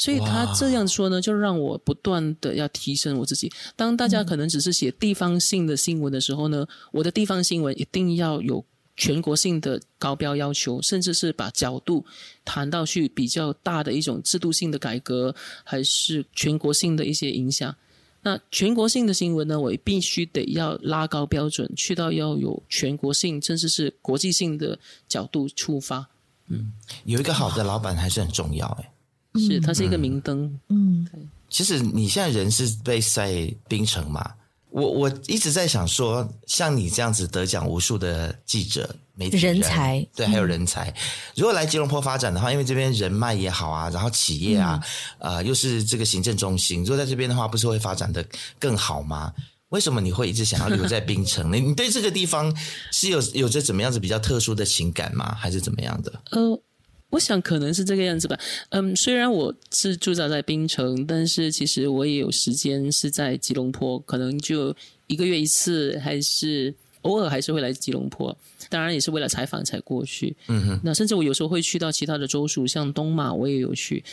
[0.00, 3.52] 所以他这样说呢，就让我不断的要提升我自己。
[3.76, 8.64] 当大家可能只是写地方性的新闻的时候呢，我的地方新闻一定要有
[8.96, 12.02] 全国性的高标要求，甚至是把角度
[12.46, 15.34] 谈到去比较大的一种制度性的改革，
[15.64, 17.74] 还是全国性的一些影响。
[18.22, 26.06] 那全国性的新闻呢，我也必须得要拉高标准，去到要有全国性，甚至是国际性的角度出发。
[26.48, 26.72] 嗯，
[27.04, 28.89] 有一个好的老板还是很重要诶。
[29.35, 30.59] 是，它是一个明灯。
[30.69, 31.21] 嗯，对。
[31.49, 34.35] 其实你现在人是被塞冰城嘛？
[34.71, 40.88] 我我一直在想说，像你这样子得奖无数的记者、媒体人，人才，对，还有人才。
[40.90, 40.95] 嗯、
[41.35, 44.85] 如果来吉隆坡发展的话，因为这边人脉也好啊，然后企业啊，啊、
[45.19, 48.25] 嗯呃，又是这个行政中心，如果在这边的话，不是会发展的
[48.61, 49.33] 更好吗？
[49.71, 51.51] 为什么你会一直想要留在槟城？
[51.53, 52.57] 你你对这个地方
[52.93, 55.35] 是有有着怎么样子比较特殊的情感吗？
[55.37, 56.12] 还是怎么样的？
[56.31, 56.62] 呃。
[57.11, 58.38] 我想可能是这个样子吧。
[58.68, 64.75] 嗯，虽然我是驻扎在槟城，但是其实我也有时间是在吉隆坡，可能就
[65.09, 68.35] 一个月一次，还是偶尔还是会来吉隆坡。
[68.68, 70.37] 当然也是为了采访才过去。
[70.46, 70.81] 嗯哼。
[70.85, 74.05] 那甚至我有时候会去到其他的州属，像东马我也有去。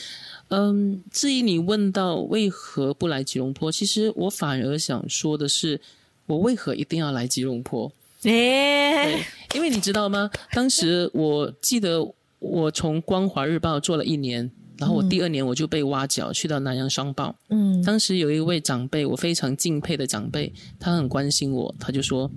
[0.48, 5.80] 嗯，至于你问到为何不来吉隆坡，其实我反而想说的是，
[6.26, 7.92] 我为何一定要来吉隆坡？
[8.24, 10.32] 因为你知道吗？
[10.54, 12.12] 当时我记得。
[12.40, 17.30] 我从《光华日报》做了一年，然后我第二年我就被挖角去到《南洋商报》。
[17.50, 22.30] 嗯，当时有一位长辈，我非常敬佩的长辈，他很关心我，他就说：“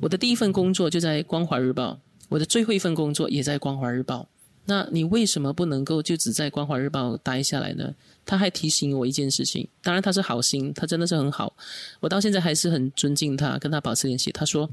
[0.00, 1.92] 我的第一份工作就在《光华日报》，
[2.28, 4.22] 我的最后一份工作也在《光华日报》。
[4.68, 7.94] 那你为什么不能够就只在《光华日报》待下来呢？”
[8.26, 11.56] 他还提醒我一件事情，当然他是好心，他真的是很好，
[12.00, 14.32] 我到现在还是很尊敬他，跟他保持联系。
[14.32, 14.68] 他说：“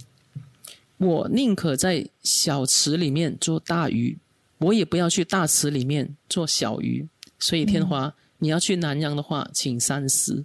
[0.97, 4.17] 我宁可在小池里面做大鱼。”
[4.63, 7.06] 我也不要去大池里面做小鱼，
[7.38, 10.43] 所以天华，嗯、你要去南洋的话，请三思。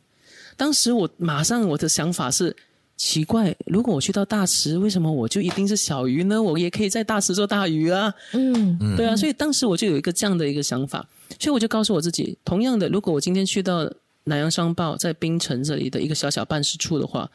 [0.57, 2.55] 当时我马上我的想法是
[2.97, 6.43] 奇怪，如果我去到大池，为什么我就一定是小鱼呢？
[6.43, 8.13] 我也可以在大池做大鱼啊。
[8.33, 13.89] 嗯，对啊，所以当时我就有一个这样的一个想法，所以我就告诉我自己，同样的，如果我今天去到
[14.25, 17.31] 南洋商报在槟城这里的一个小小办事处的话，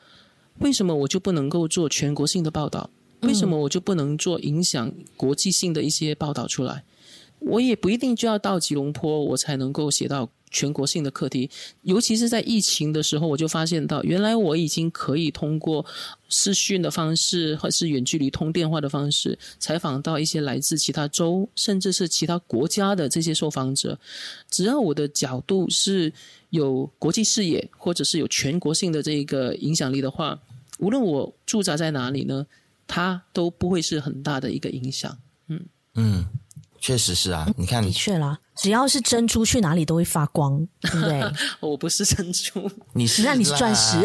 [0.59, 2.89] 为什么我就不能够做全国性的报道？
[3.23, 6.83] 为什么我就不能做影响国际性的一些报道出来？
[7.39, 11.49] 我也不一定就要到吉隆坡，我才能够写到全国性的课题。
[11.81, 15.85] 尤其是在疫情的时候，我就发现到，原来我已经可以通过
[16.29, 23.99] 视讯的方式，或是远距离通电话的方式，采访到一些来自其他州，甚至是其他国家的这些受访者。
[24.49, 26.13] 只要我的角度是
[26.49, 30.39] 有国际视野，或者是有全国性的这个影响力的话，
[30.79, 32.47] 无论我驻扎在哪里呢，
[32.93, 35.17] 它都不会是很大的一个影响。
[35.47, 35.59] 嗯
[35.95, 36.25] 嗯。
[36.79, 41.23] 确实是啊，你看，的确啦，只要是珍珠去哪里都会发光，对不对？
[41.61, 43.95] 我不是珍珠，你是，那你是钻石，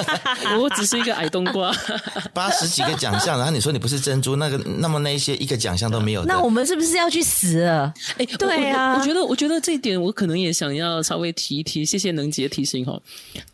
[0.58, 1.70] 我只是一个矮冬瓜。
[2.32, 7.92] 八十几个奖项，然后你说你不是珍珠，那个那么那一些一个奖项都没有，那我们是不是要去死了？
[8.16, 11.84] 哎，对啊，我，我觉得，我觉得这一点我可能也想要稍微提一提。
[11.84, 12.98] 谢谢能杰提醒哈。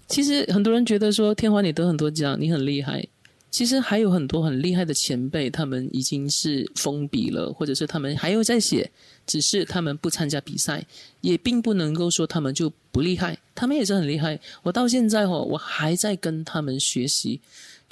[0.06, 3.04] 其实很多人觉得说天华你得很多奖，你很厉害。
[3.50, 8.90] 其实还有很多很厉害的前辈，他们已经是封笔了，或者是他们还有在写，
[9.26, 10.86] 只是他们不参加比赛，
[11.22, 14.38] 也并不能够说他们就不厉害，他们也是很厉害。
[14.62, 17.40] 我到现在哦，我还在跟他们学习，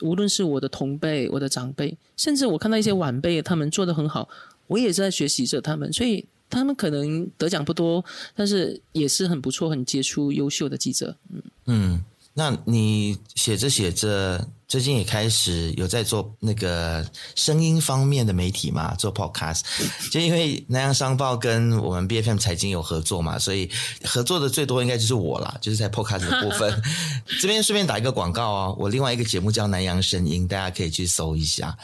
[0.03, 4.29] 无论是我的同辈、我的长辈，甚至我看到一些晚辈，他们做得很好，
[4.67, 5.91] 我也在学习着他们。
[5.93, 11.17] 所以他们可能得奖不多，但是也是很不错、很杰出、优秀的记者。
[11.33, 12.05] 嗯嗯。
[12.39, 17.03] 那你写着写着，最近也开始有在做那个
[17.35, 18.95] 声音方面的媒体嘛？
[18.97, 19.63] 做 podcast，
[20.13, 23.71] 就因为南洋商报跟我们 BFM 财经有合作嘛，所以
[24.05, 26.83] 合作的最多应该就是我啦，就是在 podcast 的部分。
[27.41, 31.75] 这边顺便打一个广告哦，我另外一个节目叫南洋声音，大家可以去搜一下。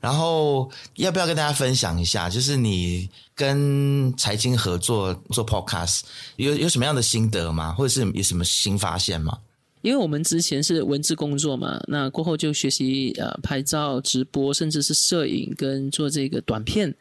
[0.00, 2.28] 然后要不要跟大家分享一下？
[2.28, 6.00] 就是你跟财经合作做 podcast，
[6.34, 7.72] 有有什么样的心得吗？
[7.74, 9.38] 或者是有什么新发现吗？
[9.82, 16.94] 因为我们之前是文字工作嘛，那过后就学习呃拍照、直播，甚至是摄影跟做这个短片，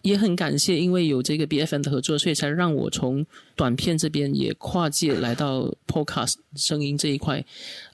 [0.00, 7.44] 也很感谢，因为有这个 B F N 的合作，所以才让我从短片这边也跨界来到 Podcast 声音这一块。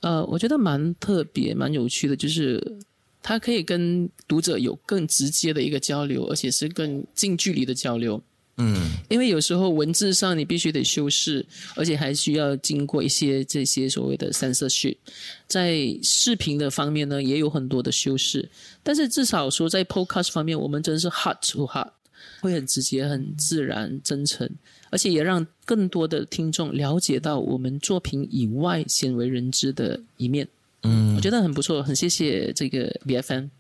[0.02, 2.78] 呃，我觉得蛮特别、蛮有趣的，就是
[3.22, 8.22] 它可以跟读者有更直接的一个交流，而且是更近距离的交流。
[8.60, 14.96] 嗯，因为有时候文字上你必须得修饰，而且还需要经过一些这些所谓的 censorship。
[15.46, 18.48] 在视频的方面呢，也有很多的修饰。
[18.82, 21.88] 但是至少说在 podcast 方面，我们真是 heart to heart，
[22.40, 24.50] 会很直接、很自然、真诚，
[24.90, 30.48] 而且也让更多的听众了解到我们作品以外鲜为人知的一面。
[30.82, 33.50] 嗯，我觉得很不错，很谢谢这个 BFN。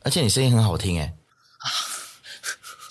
[0.00, 1.14] 而且你声音很好听，哎。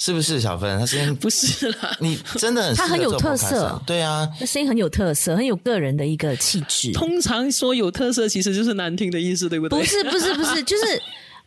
[0.03, 0.79] 是不是小芬？
[0.79, 6.91] 他声音不是啦，你真的很他很有特色，对啊，那声音很有特色，很有个人的一个气质。
[6.91, 9.77] 通常说有特色，其实就是难听的意思，对不对？
[9.77, 10.99] 不是，不是，不是， 就是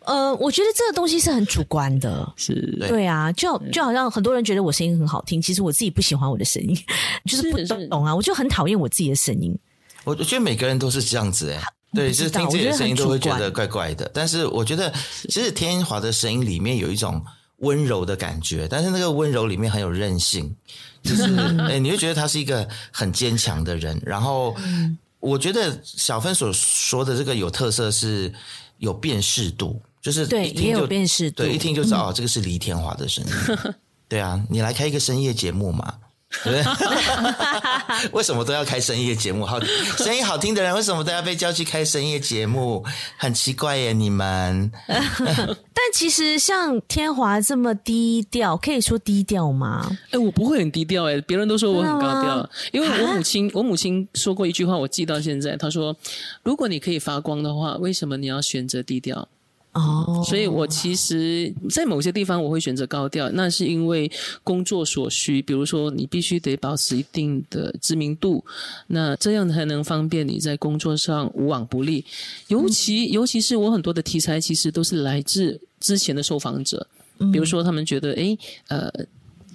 [0.04, 2.54] 呃，我觉得这个东西是很主观的，是
[2.86, 6.78] 对啊，就就好像很多人觉得我声音很好听，其实我自己不喜欢我的声音，
[7.26, 9.52] 就是不懂啊，我就很讨厌我自己的声音。
[10.04, 11.60] 我我觉得每个人都是这样子，哎，
[11.92, 14.08] 对，就是听自己的声音都会觉得怪怪的。
[14.14, 14.94] 但是我觉得，
[15.28, 17.20] 其实天华的声音里面有一种。
[17.64, 20.54] 温柔的感觉，但是那个温柔里面很有韧性，
[21.02, 21.22] 就是
[21.68, 24.00] 诶你会觉得他是一个很坚强的人。
[24.04, 24.54] 然后，
[25.18, 28.32] 我觉得小芬所说的这个有特色是
[28.78, 33.32] 有辨识度，就是对，也有辨识度，对，一听就知道哦， 这个是黎天华的声音。
[34.06, 35.94] 对啊，你来开一个深夜节目嘛。
[36.42, 36.64] 对，
[38.12, 39.44] 为什么都要开深夜节目？
[39.44, 39.60] 好，
[39.98, 42.84] 声音好听的人为什么都要被叫去开深夜节目？
[43.16, 44.70] 很奇怪耶，你们。
[44.88, 49.86] 但其实像天华这么低调，可以说低调吗？
[50.06, 55.56] 哎、欸，我不会很低调哎，别人都说我很高调，因为我母亲，我母亲说过一句话，我记到现在。
[55.56, 55.94] 她说
[56.42, 59.28] ：“如果你可以发光的话，为什么你要选择低调？”
[59.74, 60.24] 哦，oh.
[60.24, 64.10] 所以我其实，在某些地方我会选择高调，那是因为
[64.44, 65.42] 工作所需。
[65.42, 68.44] 比如说，你必须得保持一定的知名度，
[68.86, 72.04] 那这样才能方便你在工作上无往不利。
[72.46, 76.86] 尤其，尤其是我很多的题材，其实都是来自之前的受访者。
[77.32, 78.88] 比如说，他们觉得，诶，呃，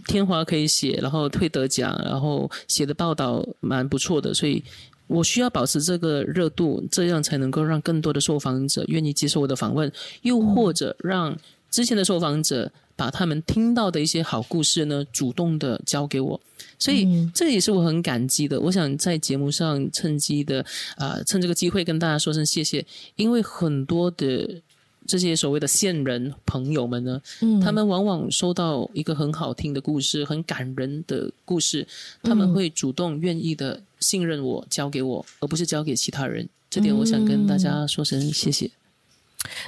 [0.05, 4.61] 天华可以写，然后会得奖，然后写的报道蛮不错的，所以。
[5.09, 9.91] 我需要保持这个热度，这样才能够让更多的受访者愿意接受我的访问，
[10.21, 11.37] 又或者让
[11.69, 16.39] 之前的受访者把他们听到的一些好故事呢，主动的交给我。
[16.77, 18.59] 所以这也是我很感激的。
[18.61, 20.61] 我想在节目上趁机的
[20.95, 24.61] 啊、呃，趁这个机会跟大家说声谢谢，因为很多的。
[25.09, 31.87] 这些所谓的线人朋友们呢，嗯，他们往往收到一个很好听的故事，很感人的故事，
[32.21, 36.47] 他们会主动愿意的信任我，交给我，而不是交给其他人。
[36.69, 38.69] 这点我想跟大家说声谢谢。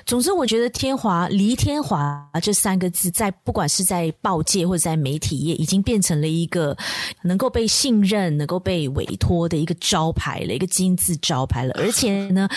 [0.05, 6.75] 总之，我觉得“天华”“黎天华”这三个字，在不管是在报界或者在媒体业，已经变成了一个
[7.23, 11.73] 能够被信任、能够被委托的一个招牌了，一个金字招牌了。
[11.79, 12.47] 而且呢，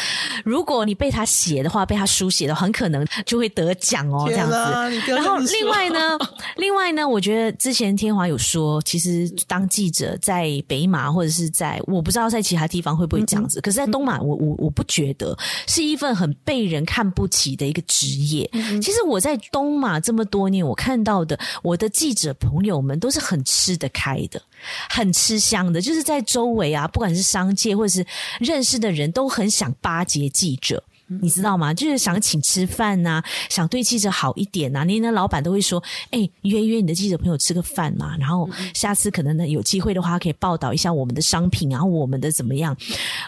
[0.45, 5.12] 如果你被他写的话，被他书写的话，很可能就会得奖哦，这样子。
[5.12, 6.19] 然后，另外呢，
[6.57, 15.37] 另外呢，我觉得之前天华有说，其实当记者在北马或者是在我不知道在其他地方会不会这样子，可是，在东马，我我我不觉得
[15.67, 17.04] 是一份很被人看。
[17.05, 18.51] 看不起的一个职业。
[18.81, 24.41] 其实我在东马这么多年，我看到的我的记者朋友们都是很吃得开的，
[24.89, 25.83] 很吃香的。
[25.83, 28.07] 就是在周围啊，不管是商界或者是
[28.41, 30.83] 认识的人都很想巴结记者，
[31.21, 31.75] 你知道吗？
[31.75, 34.83] 就是想请吃饭呐，想对记者好一点呐。
[34.87, 42.75] 连那老板都会说：“哎，约约你的记者朋友吃个饭嘛，然后下次可能呢有机会的话，可以报道一下我们的商品，然后我们的怎么样？”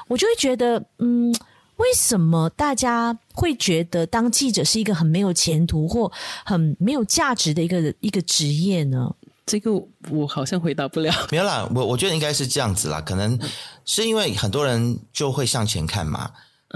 [0.09, 1.35] 我就会觉得，嗯。
[1.77, 6.11] 为什么大家会觉得当记者是一个很没有前途或
[6.45, 9.15] 很没有价值的一个一个职业呢？
[9.45, 9.71] 这个
[10.11, 11.13] 我好像回答不了。
[11.31, 13.39] 没有啦，我我觉得应该是这样子啦，可能
[13.85, 16.31] 是因为很多人就会向前看嘛。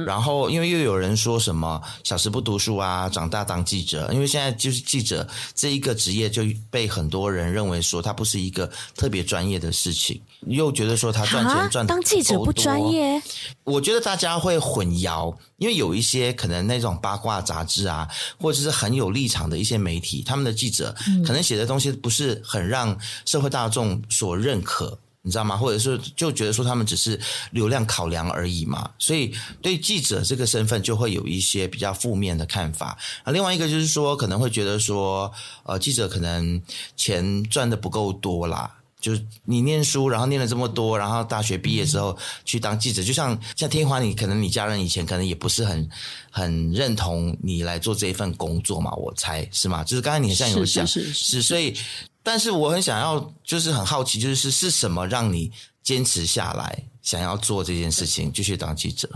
[0.07, 4.09] 然后，因为又有人说什么小时不读书啊，长大当记者。
[4.13, 13.21] 因为现在就是记者这一个职业，就被很多人认为说它不是一个特别专业的事情，又觉得说他赚钱赚得当记者不专业。
[13.65, 18.09] 我觉得大家会混淆，因为有一些可能那种八卦杂志啊，
[18.41, 20.95] 或者是很有立场的一些媒体，他们的记者
[21.27, 24.99] 可能写的东西不是很让社会大众所认可。
[25.23, 25.55] 你知道吗？
[25.55, 32.97] 或者是就觉得说他们只是流量考量而已嘛，所以对记者这个身份就会有一些比较负面的看法。
[33.25, 35.31] 啊，另外一个就是说可能会觉得说，
[35.65, 36.63] 呃，记者可能
[36.97, 38.77] 钱赚的不够多啦。
[38.99, 45.89] 就是你念书，然后念了这么多，然后大学毕业之后去当记者，就像像天华，你可能你家人以前可能也不是很
[46.31, 49.85] 很认同你来做这一份工作嘛，我猜是吗？
[49.85, 51.77] 就是刚才你好像有讲，是，是，是，是，是，所以。
[52.31, 55.51] 但是我很想要，就是很好奇，就是是什么让你
[55.83, 59.09] 坚持下来，想要做这件事情，继续当记者？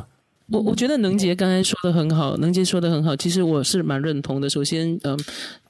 [0.51, 4.51] 我我觉得能杰刚才说的很好，能杰说的很好，其实我是蛮认同的。
[4.51, 5.17] 首先，嗯，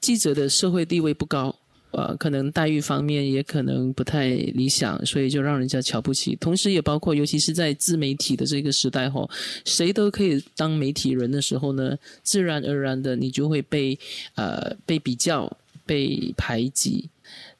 [0.01, 1.55] 记者的社会地位不高，
[1.91, 6.35] 呃，可能待遇方面也可能不太理想，所以就让人家瞧不起。
[6.37, 9.29] 同时，也包括尤其是在自媒体的这个时代，吼，
[9.65, 13.99] 谁都可以当媒体人的时候呢，自然而然的你就会被
[14.33, 17.07] 呃被比较、被排挤。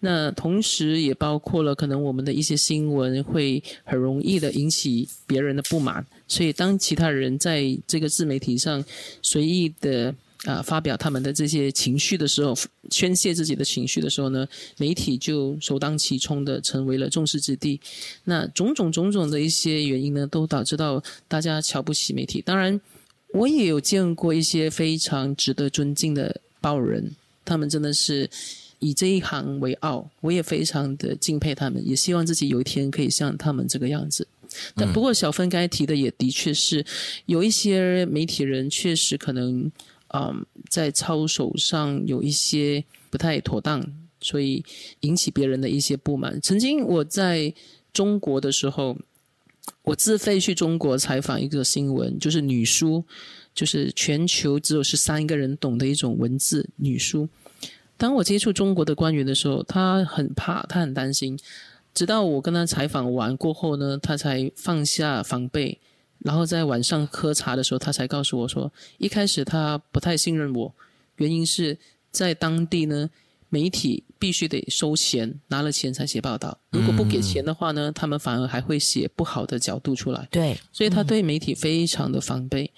[0.06, 8.86] 那同时也包括了可能我们的一些新闻会很容易的引起别人的不满，所以当其他人在这个自媒体上
[9.24, 12.54] 随意的啊发表他们的这些情绪的时候，
[12.92, 14.48] 宣泄自己的情绪的时候呢，
[14.78, 17.82] 媒体就首当其冲的成为了众矢之的。
[18.26, 22.44] 那种种种种的一些原因呢，都导致到大家瞧不起媒体。
[22.46, 22.80] 当然，
[23.34, 27.12] 我也有见过一些非常值得尊敬的报人，
[27.44, 28.30] 他们真的是。
[28.86, 34.28] 以这一行为傲，我也非常的敬佩他们，也希望自己有一天可以像他们这个样子。
[34.76, 36.86] 但不过小芬刚才提的也的确是，
[37.26, 39.72] 有一些媒体人确实可能，
[40.14, 43.84] 嗯，在操守上有一些不太妥当，
[44.22, 44.64] 所以
[45.00, 46.40] 引起别人的一些不满。
[46.42, 47.52] 曾经我在
[47.92, 48.96] 中国的时候，
[49.82, 53.04] 我自费去中国采访一个新闻，就是女书，
[53.56, 57.28] 就是全球只有十三个人懂的一种文字，女书。
[57.98, 61.40] 当我接触中国的官员的时候，他很怕，他很担心。
[61.94, 65.80] 直到我跟他采访完过后呢，他才放下防备。
[66.20, 70.74] 然后在晚上喝茶的时候，他才告诉我说，一开始他不太信任我，
[71.18, 71.78] 原因是
[72.12, 73.10] 在当地呢，
[73.50, 76.58] 媒体必须得收钱，拿了钱才写报道。
[76.72, 80.28] 如果不给钱的话呢，他们反而还会写不好的角度出来。
[80.32, 82.72] 对，所以他对媒体非常的防备。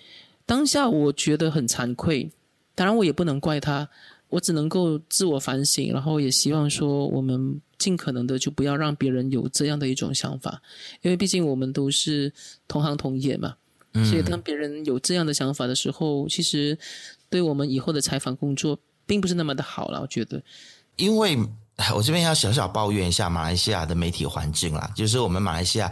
[0.46, 2.30] 当下我觉得很惭愧，
[2.76, 3.90] 当然我也不能怪他。
[4.30, 10.62] 我只能够自我反省，然后也希望说，我们尽可能的就不要让别人有这样的一种想法，
[11.02, 12.32] 因为毕竟我们都是
[12.68, 13.56] 同行同业嘛。
[13.94, 14.06] 嗯。
[14.06, 16.78] 所以当别人有这样的想法的时候，其实
[17.30, 20.44] 对我们以后的采访工作并不是那么的好了，我觉得。
[20.96, 21.38] 因为。
[21.96, 25.90] 我这边要小小抱怨一下马来西亚的媒体环境啦，就是我们马来西亚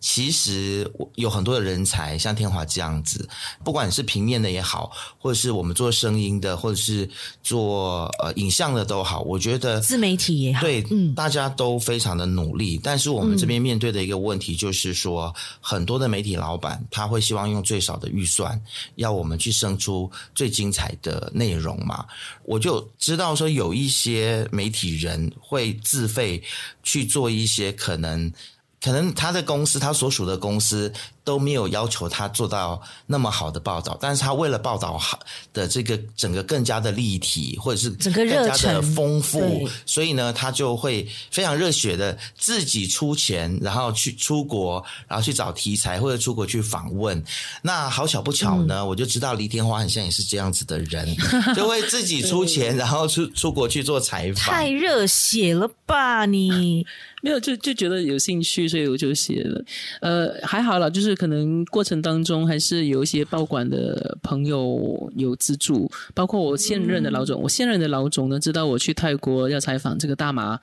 [0.00, 3.26] 其实有很多的人才，像天华这样子，
[3.62, 7.08] 不管是平面的也好，或者是我们做声音的，或者是
[7.40, 12.78] 做呃影像的都好，我觉得自媒体也好，对，嗯，大家都非常的努力。
[12.82, 18.60] 但是我们这边面对的一个问题就是说，很多的媒体老板他会希望用最少的预算，
[18.96, 22.04] 要我们去生出最精彩的内容嘛。
[22.42, 25.27] 我就知道说有一些媒体人。
[25.40, 26.42] 会自费
[26.82, 28.32] 去做一些可能，
[28.80, 30.92] 可能他的公司，他所属的公司
[31.28, 35.20] 都没有要求他做到那么好的报道，但是他为了报道好
[35.52, 47.22] 的这个整个更加的立体，或者是整个更加的丰富，所以呢，他就会非常热血的自己出钱，然后去出国，然后去找题材或者出国去访问。
[47.60, 51.14] 那好巧不巧呢，嗯、我就知道黎天华很像也是这样子的人，
[51.54, 54.44] 就会自己出钱，然后出出国去做采访。
[54.46, 56.86] 太热血了吧你！
[57.20, 59.64] 没有，就就觉得有兴趣，所以我就写了。
[60.00, 67.40] 呃，还好了，就是可能过程当中还是有一些报馆的朋友有资助，包括我现任的老总。
[67.40, 70.58] 嗯、我现任的老总呢，知道我去泰国要采访这个大麻，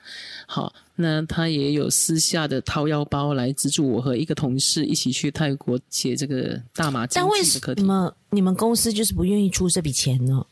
[0.46, 7.06] 好，那他也有私下的掏腰包来资助我和一个同事一起去泰国写这个大麻。
[7.06, 10.44] 但为什么你们公司就是不愿意出这笔钱呢？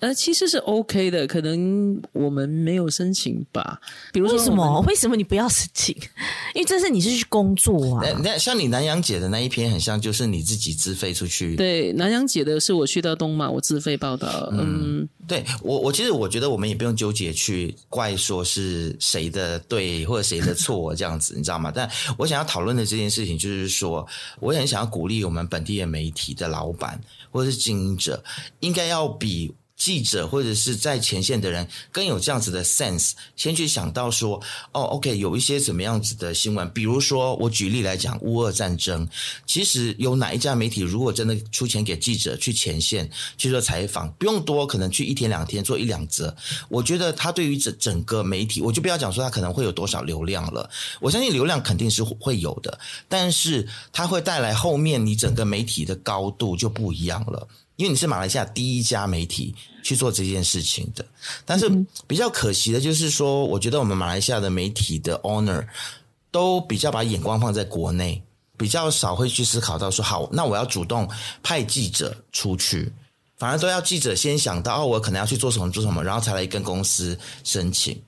[0.00, 3.78] 呃，其实是 OK 的，可能我们没有申请吧。
[4.12, 4.80] 比如说，为什么？
[4.88, 5.94] 为什么你不要申请？
[6.54, 8.02] 因为这是你是去工作啊。
[8.22, 11.54] 那像你南洋姐的那一篇，很像就是你自己自费出去。
[11.54, 14.48] 对，南洋姐的是我去到东马，我自费报道。
[14.52, 21.70] 嗯，嗯对我，我其实我觉得我们也不用纠结去怪说是谁的对或者谁的错这样子， 你知道吗？
[21.74, 24.06] 但我想要讨论的这件事情，就是说，
[24.40, 26.98] 我也很想要鼓励我们本地的媒体的老板
[27.30, 28.22] 或者是经营者，
[28.60, 29.52] 应该要比。
[29.80, 34.38] 记者或者是在前线的人更有这样子的 sense，先去想到说，
[34.72, 39.08] 哦，OK，有一些什么样子的新闻，比如说我举例来讲，乌俄战争，
[39.46, 46.36] 其实有哪一家媒体如果真的出钱给记者去前线去做采访，不用多，可能去一天两天做一两则，
[46.68, 50.68] 我觉得他对于整整个媒体，我就不要讲说他可能会有多少流量了，
[51.00, 52.78] 我相信流量肯定是会有的，
[53.08, 57.48] 但是它会带来后面你整个媒体的高度就不一样了。
[57.80, 61.02] 因为你是马来西亚第一家媒体去做这件事情的，
[61.46, 61.66] 但是
[62.06, 65.66] 比较可惜的就是说，我觉得我们马来西亚的媒体的 owner
[66.30, 68.22] 都比较把眼光放在国内，
[68.58, 71.08] 比较少会去思考到说，好，那我要主动
[71.42, 72.92] 派记者出去，
[73.38, 77.98] 反而都要记者先想到，哦，我可能要去做什么做什么，然后才来跟公司申请。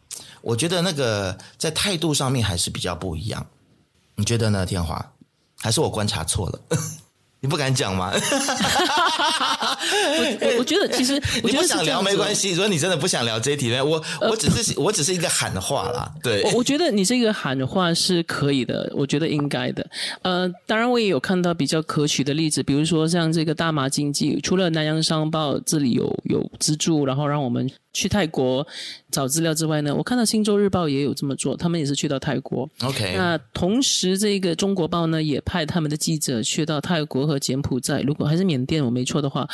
[0.42, 3.46] 我觉得那个在态度上面还是比较不一样，
[4.16, 5.10] 你觉得呢，天华？
[5.56, 6.60] 还是我观察错了？
[7.42, 8.12] 你不敢讲吗？
[9.82, 12.52] 我我觉得其实 我觉得你不想聊没关系。
[12.52, 16.08] 如果你真的不想聊这一题，我我只是我只是一个喊话啦。
[16.22, 19.84] 对，我觉得你这个喊话是可以的，我觉得应该的。
[20.22, 27.68] 呃，当然我也有看到比较可取的例子，比如说像这个大麻经济，除了南洋商报这里有有资助，然后让我们。
[27.92, 28.66] 去泰国
[29.10, 32.68] 找资料之外呢，我看到《星洲日报》也有这么做，他们也是去到泰国。
[32.82, 39.46] OK，那同时这个《中国报》呢，也派他们的记者去到泰国和柬埔寨，如果还是缅甸，我没错的话，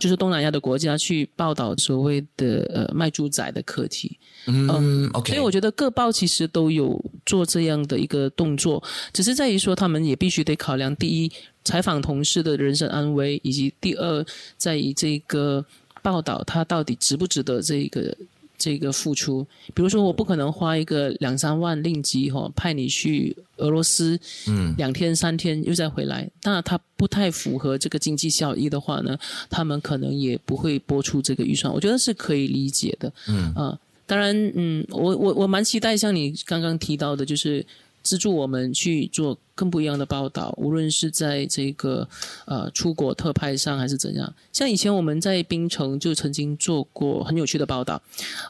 [0.00, 4.18] 就是东南亚的国家去报道所谓的呃卖猪仔的课题。
[4.46, 8.82] 嗯、um，OK，所以我觉得各报其实都有做这样的一个动作，
[9.12, 11.30] 只是在于说他们也必须得考量第一，
[11.62, 14.24] 采访同事的人身安危，以及第二，
[14.56, 15.62] 在于这个。
[16.02, 18.14] 报道他到底值不值得这个
[18.58, 19.46] 这个付出？
[19.72, 29.16] 比如说，我不可能花一个两三万令吉哈派你去俄罗斯，嗯，两天三天又再回来，那他不太符合这个经济效益的话呢，
[29.48, 31.72] 他们可能也不会拨出这个预算。
[31.72, 37.64] 我觉得是可以理解的，嗯啊，当然，嗯，我我我蛮期待像你刚刚提到的，就是。
[38.02, 42.08] 资助我们去做更不一样的报道，无论是在这个
[42.46, 44.34] 呃出国特派上还是怎样。
[44.52, 48.00] 像以前我们在槟城就曾经做过很有趣的报道。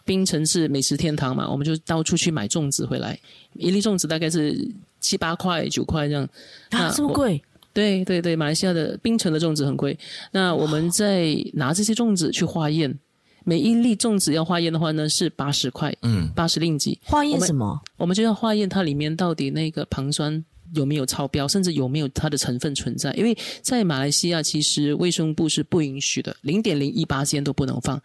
[0.05, 3.19] 槟城是美食天堂嘛，我们就到处去买粽子回来，
[3.55, 4.69] 一粒粽子大概是
[5.01, 6.29] 七八块、九块这样。
[6.71, 7.43] 啊，这么贵？
[7.73, 9.99] 对对对，马来西亚的槟城的粽子很贵。
[10.33, 12.99] 那我们在拿这些粽子去化验。
[13.45, 16.99] 每一粒粽子要化验的话呢，是八十块，嗯，八十令吉。
[17.05, 17.67] 化验什么？
[17.67, 23.13] 我们，我们就要化验它里面到底那个硼酸有没有超标，甚至有没有它的成分存在。
[23.15, 28.01] 因为在马来西亚，其实卫生部是不允许的，零点零一八仙都不能放。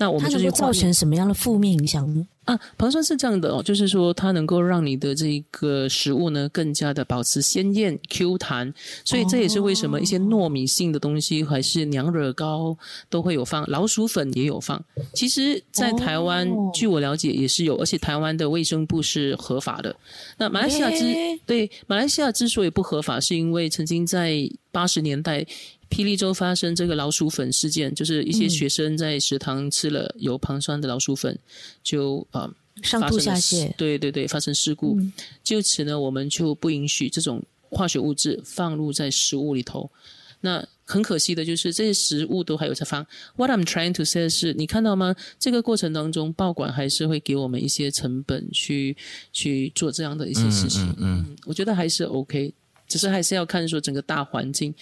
[0.00, 2.26] 那我们就是造成什么样的负面影响呢？
[2.46, 8.72] 啊，硼酸是这样的哦，就是说它能够让你的这个食物呢更加的保持鲜艳 Q 弹，
[9.04, 12.74] 所以这也是为什么一些糯米性的东西还是娘惹糕
[13.10, 14.82] 都会有放，老鼠粉也有放。
[15.12, 19.94] 其实，在台湾据我了解也是有，而且台湾的卫生部是合法的。
[20.38, 21.04] 那马来西亚之
[21.44, 25.46] 对马来西亚之所以不合法，是因为曾经在八十年代。
[25.90, 31.40] 霹雳州发生这个老鼠粉事件，就是一些学生在食堂吃了有硼酸的老鼠粉，嗯、
[31.82, 34.96] 就啊、呃、上吐下泻，对对对，发生事故。
[35.00, 35.12] 嗯、
[35.42, 39.90] 就此呢，我们就不允许这种化学物质放入在食物里头。
[40.42, 43.06] 那很可惜的就是这些食物都还有在放。
[43.36, 45.14] What I'm trying to say 是，你看到吗？
[45.38, 48.96] 这个过程当中，报馆还是会给我们一些成本去
[49.34, 50.82] 去做这样的一些事情。
[50.82, 52.54] 嗯，嗯，嗯，嗯，我觉得还是 OK。
[52.90, 54.74] 只是还是要看说整个大环境，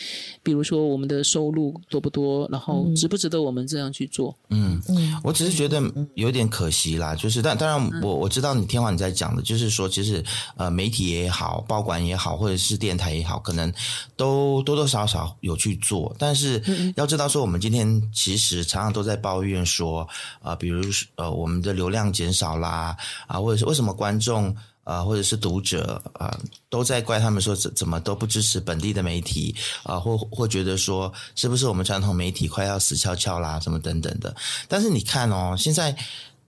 [0.43, 4.35] 比如说我们的收入多不多，然后值不值得我们这样去做。
[4.49, 5.83] 嗯嗯，我只是觉得
[6.15, 10.25] 有点可惜啦，就是但当然我我知道你天华你在讲的，就是说其实
[10.57, 13.71] 呃媒体也好，报馆也好，或者是电台也好，可能
[14.17, 16.63] 都多多少少有去做，但是
[16.97, 20.01] 要知道说我们今天其实常常都在抱怨说
[20.41, 20.83] 啊、呃，比如
[21.17, 22.97] 呃我们的流量减少啦
[23.27, 24.57] 啊，或者是为什么观众。
[24.89, 26.35] 啊，或者是读者啊，
[26.71, 34.35] 都在怪他们说怎怎么都不支持本地的媒体啊，或或觉得说是不是我们传统媒体快要死翘翘啦，什么等等的。
[34.67, 35.95] 但是你看哦，现在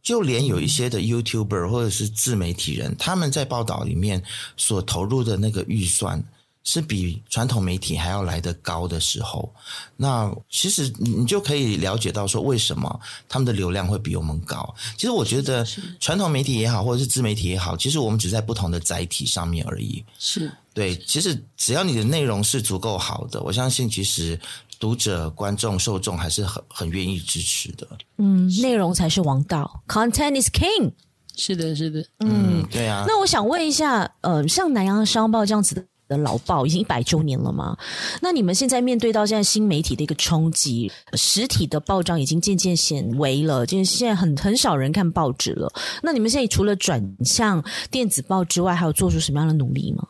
[0.02, 4.22] 就连有一些的 YouTuber 或者是自媒体人，他们在报道里面
[4.56, 6.24] 所投入的那个预算。
[6.62, 9.52] 是比传统媒体还要来得高的时候，
[9.96, 14.74] 那其实你就可以了解到说，为什么他们的流量会比我们高。
[14.96, 15.66] 其实我觉得
[15.98, 20.04] 传统媒体也好，或者是自媒体也好，其实我们只在不同的载体上面而已。
[20.18, 24.38] 是对，其实只要你的内容是足够好的，我相信其实
[24.78, 27.88] 读者、观众、受众还是很很愿意支持的。
[28.18, 30.92] 嗯，内容才是王道，Content is King。
[31.36, 33.04] 是的，是的，嗯，对啊。
[33.08, 35.84] 那我想问一下，呃，像南洋商报这样子的。
[36.10, 37.78] 的老报已经一百周年了嘛？
[38.20, 45.72] 那你们现在面对到现在新媒体的一个冲击，实体的报章已经渐渐显微了，就是现在很很少人看报纸了。
[46.02, 50.06] 那你们现在除了转向电子报之外，还有做出什么样的努力吗？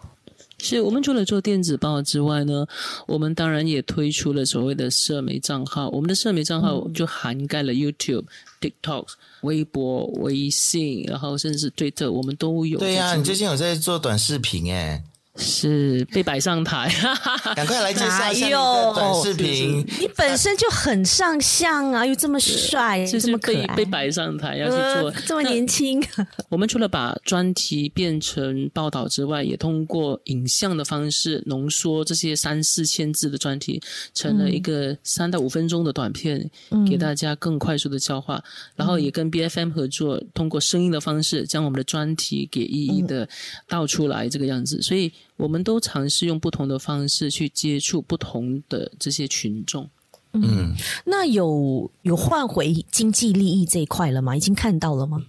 [0.62, 2.66] 是我们除了做电子报之外呢，
[3.06, 5.88] 我们当然也推出了所谓的社媒账号。
[5.88, 8.24] 我们的社媒账号就涵盖了 YouTube、
[8.60, 9.06] TikTok、
[9.40, 12.78] 微博、微信，然后甚至推特，我们都有。
[12.78, 15.02] 对呀、啊，你最近有在做短视频哎。
[15.36, 16.92] 是被摆上台，
[17.54, 19.78] 赶快来介绍一下你的短视频。
[20.00, 26.02] 你本身就很上相啊，又这么帅，这么可以被摆上台要去做，这么年轻。
[26.50, 33.80] 我们除了把专题变成报道之外，也通过影像的方式浓缩这些三四千字的专题，
[34.12, 36.50] 成了一个三到五分钟的短片，
[36.88, 38.42] 给大家更快速的消化。
[38.74, 43.26] 然后也跟 BFM 合作，通过声音的方式将我们的专题给一一的
[43.68, 44.82] 道出来，这个样子。
[44.82, 45.10] 所以。
[45.36, 49.88] 我们都尝试用不同的方式去接触不同的这些群众。
[50.32, 54.36] 嗯，那有有换回经济利益这一块了吗？
[54.36, 55.24] 已经看到了吗？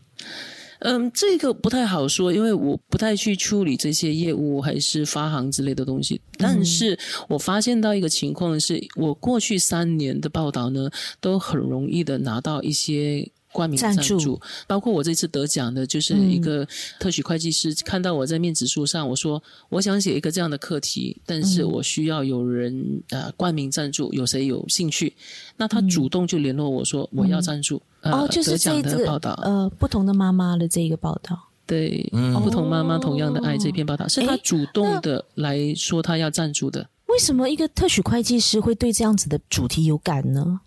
[0.80, 6.20] 嗯，这个不太好说，因为我不太去处理这些业务还是发行之类的东西。
[6.38, 10.89] 但是我发现到一个情况是，我过去三年的报道呢，
[11.20, 13.32] 都很容易的拿到一些。
[13.52, 14.41] 冠名赞助，赞助。
[14.68, 16.68] 包括我这次得奖的，就是一个
[16.99, 25.14] 特许会计师，嗯、看到我在面子书上，我说我想写一个这样的课题，但是我需要有人呃冠名赞助，有谁有兴趣？
[25.58, 36.88] 那他主动就联络我说我要赞助，嗯呃、哦，就是这一个报道，呃，不同的妈妈的这一个报道，对，嗯、不同妈妈同样的爱这篇报道，是他主动的来说他要赞助的。
[37.08, 40.62] 为什么一个特许会计师会对这样子的主题有感呢？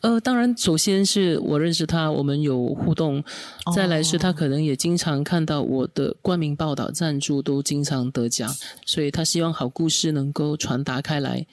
[0.00, 3.22] 呃，当然，首先是我认识他，我们有互动；
[3.74, 8.52] 再来是他可能也经常看到我的冠名报道、赞助都经常得奖，
[8.84, 11.46] 所以他希望好故事能够传达开来。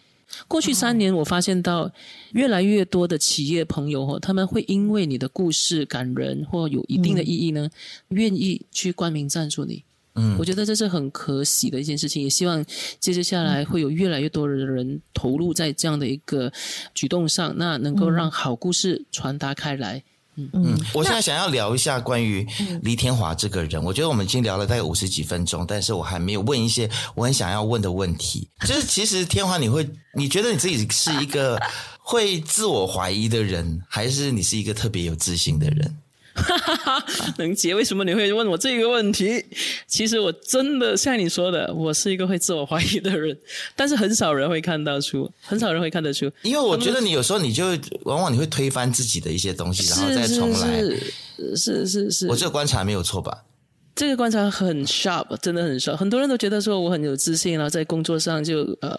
[0.47, 1.91] 过去三年，我发现到
[2.34, 7.70] 越来越多的企业朋友哦，他们会因为你的故事感人或有一定的意义呢，
[8.10, 9.84] 愿意去冠名赞助你。
[10.20, 12.63] 嗯，我觉得这是很可喜的一件事情，也希望
[12.99, 16.51] 接着下来会有越来越多的人投入在这样的一个
[16.93, 20.03] 举动上，那能够让好故事传达开来。
[20.36, 22.47] 嗯嗯，我现在想要聊一下关于
[22.82, 28.47] 黎天华这个人，我觉得我们已经聊了大概五十几分钟，但是我还没有问一些我很想要问的问题。
[28.65, 31.59] 就是其实天华，你会你觉得你自己是一个
[31.99, 35.97] 会自我怀疑的人，还是你是一个特别有自信的人？
[36.44, 37.06] 哈哈哈，
[37.38, 39.44] 能杰，为什么你会问我这个问题？
[39.88, 43.38] 其实我真的像你说的，我是一个会自我怀疑的人，
[43.76, 46.32] 但是很少人会看到出，很少人会看得出。
[46.44, 47.66] 因为我觉得你有时候你就
[48.04, 50.82] 往往你会推翻自己的一些东西，然后再重来。
[50.82, 53.46] 是是是，是是，我这个观察没有错吧？
[53.96, 55.96] 这个观察很 sharp，真的很 sharp。
[55.98, 58.98] 很多人都觉得说我很有自信，然后在工作上就呃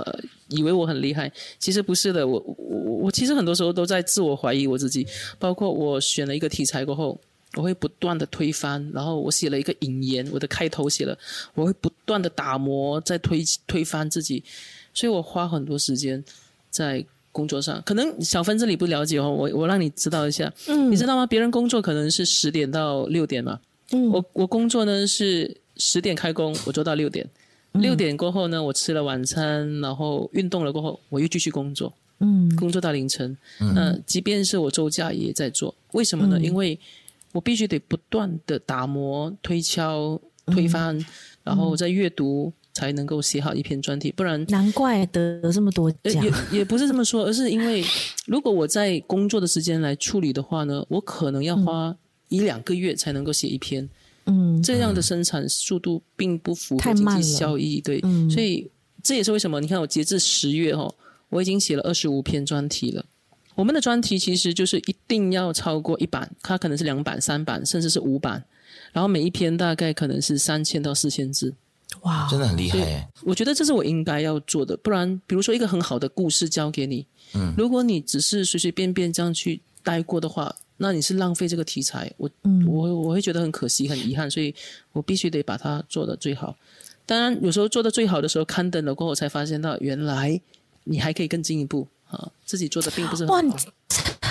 [0.48, 2.26] 以为我很厉害，其实不是的。
[2.26, 5.06] 我我我其实很多时候都在自我怀疑我自己，
[5.38, 7.18] 包括我选了一个题材过后。
[7.54, 11.18] 我会不断的推翻，然后我写了一个引言，我的开头写了，
[11.54, 14.42] 我会不断的打磨，再推推翻自己，
[14.94, 16.22] 所以我花很多时间
[16.70, 17.82] 在工作上。
[17.84, 21.26] 可能小芬这里不了解哦，我我让你知道一下，嗯，你知道吗？
[21.26, 23.58] 别人工作可能是十点到六点嘛，
[23.90, 27.28] 嗯，我我工作呢是十点开工，我做到六点，
[27.72, 36.38] 六点过后呢，我吃了晚餐，然后运动了过后，我又继续工作，嗯，工作到凌晨，嗯，那即便是我周假也在做，为什么呢？
[36.38, 36.78] 嗯，因为
[37.32, 41.06] 我必须得不断的打磨、推敲、推翻，嗯、
[41.44, 46.24] 然后再阅读、才能够写好一篇专题，不然难怪得了这么多奖。
[46.24, 47.84] 也也不是这么说，而是因为
[48.26, 51.96] 如果我在工作的时间来处理的话呢，我可能要花
[52.28, 53.88] 一两个月才能够写一篇。
[54.26, 57.80] 嗯，这样的生产速度并不符合经济效益。
[57.80, 58.70] 对，嗯、所以
[59.02, 60.94] 这也是为什么你看我截至十月哦，
[61.30, 63.04] 我已经写了二十五篇专题了。
[63.60, 68.42] 我们的专题其实就是一定要超过一版，它可能是两版、三版，甚至是五版，
[68.90, 71.52] 然后每一篇大概可能是三千到四千字。
[72.00, 73.06] 哇，真的很厉害！
[73.22, 84.54] 我觉得这是我应该要做的，不然，比如说一个很好的故事交给你，嗯，如果你只是随随便便这样去带过的话，那你是浪费这个题材，我，嗯，我我会觉得很可惜、很遗憾，所以
[84.92, 86.56] 我必须得把它做的最好。
[87.04, 90.40] 当然，有时候做得最好的时候，刊登了过后，才发现到原来
[90.84, 93.56] 你还可以更进一步啊，自己做的并不是很好。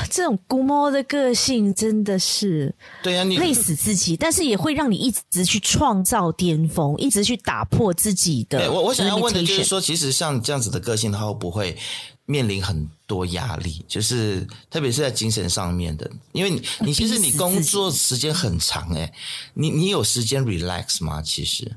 [0.10, 2.74] 这种估摸的个性真的是，
[3.04, 8.72] 对呀，你累死自己，但是也会让你一直去创造巅峰，一直去打破自己的。
[8.72, 11.78] 我我想要问的就是说，其实像这样子的个性，他会不会
[12.26, 13.86] 面临很多压力？
[13.88, 19.14] 就是特别是在精神上面的，因为你你其实你工作时间很长，诶，
[19.54, 21.22] 你你有时间 relax 吗？
[21.22, 21.72] 其实。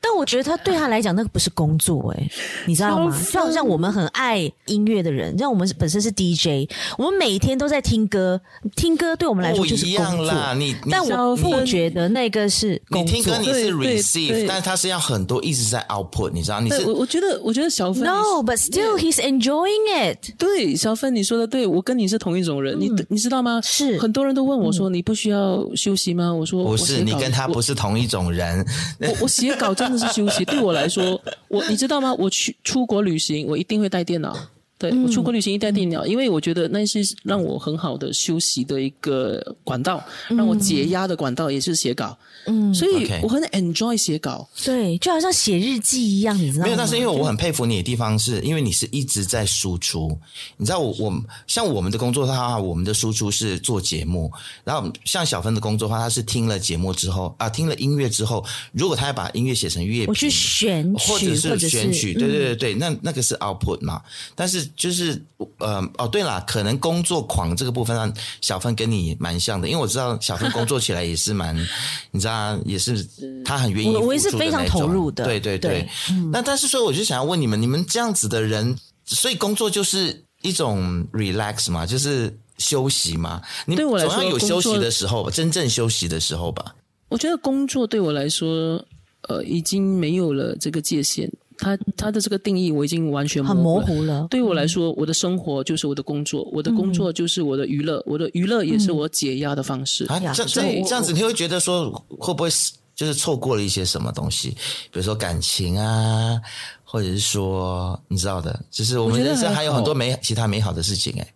[0.00, 2.30] 但我觉得他对他来讲，那个不是工作哎、欸，
[2.66, 3.20] 你知道吗？
[3.32, 8.40] 就好像我们很爱音乐的人，像我们本身是 DJ，我们每天都在听歌，
[8.76, 10.26] 听歌对我们来说就是工作。
[10.26, 13.16] 啦你，你但我不觉得那个是工作。
[13.16, 16.60] 你听歌你是 receive，但是他是要很多一直在 output，你知道？
[16.60, 20.32] 你是我我觉得我觉得小芬 no，but still he's enjoying it。
[20.38, 23.60] 对，小芬你说的对，我跟你是同一种人，嗯、你你知道吗？
[23.64, 26.32] 是很多人都问我说，你不需要休息吗？
[26.32, 28.64] 我说不是，你跟他不是同一种人。
[29.00, 29.97] 我我写稿真的。
[29.98, 32.14] 是休息，对我来说，我你知道吗？
[32.14, 34.36] 我去出国旅行，我一定会带电脑。
[34.78, 42.16] 对，我出国旅行一带电脑，因为我觉得那是让我很好的休息的一个管道，让我解压的管道，也是写稿。
[42.46, 46.66] 嗯，所以我很 enjoy 写稿，对，就好像写日记一样，你知道吗？
[46.66, 50.16] 没有，但是因为我很佩服你的地方，是因为你是一直在输出。
[50.56, 54.32] 你知道我，我像我们的工作的话，我们的输出是做节目，
[54.64, 64.00] 然后像小芬的工作的话，他是听了节目之后啊，听了音乐之后，如果他要把音乐写成乐，我去选曲，或者是选曲，对对对对，那那个是 output 嘛。
[64.34, 65.20] 但是就是
[65.58, 71.56] 呃哦，对了，可能工作狂这个部分上，小芬跟你蛮像的，因为我知道小芬工作起来也是蛮，
[72.10, 72.58] 你知道。
[72.64, 73.06] 也是，
[73.44, 75.24] 他很愿意，我也是非常投入的。
[75.24, 83.40] 对对对，对嗯、那但是说，我就想要问你们，你们这样子的人，所以工作就是一种 relax 嘛，就是休息嘛。
[83.64, 86.74] 你总要有休息的时候，真正休息的时候吧。
[87.08, 88.84] 我觉得工作对我来说，
[89.28, 91.30] 呃，已经没有了这个界限。
[91.58, 94.26] 他他的这个定义我已经完全很模糊了。
[94.30, 100.06] 对我来说，我的生活就是我的工作，我的工作就是我的娱乐，我的娱乐也是我解压的方式。
[100.06, 104.50] 啊，这这这样子，你会觉得说会不会是就是错过了一些什么东西？
[104.90, 106.40] 比如说感情啊，
[106.84, 111.12] 或者是说你知道的，就是我们人生还有很多美其他美好的事情。
[111.18, 111.34] 哎，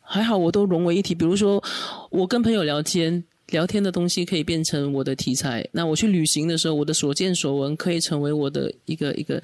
[0.00, 1.14] 还好我都融为一体。
[1.14, 1.62] 比如说
[2.10, 3.22] 我跟朋友聊天。
[3.50, 5.66] 聊天的东西可以变成我的题材。
[5.72, 9.40] 那我去旅行的时候，我的所见所闻可以成为我的一个一个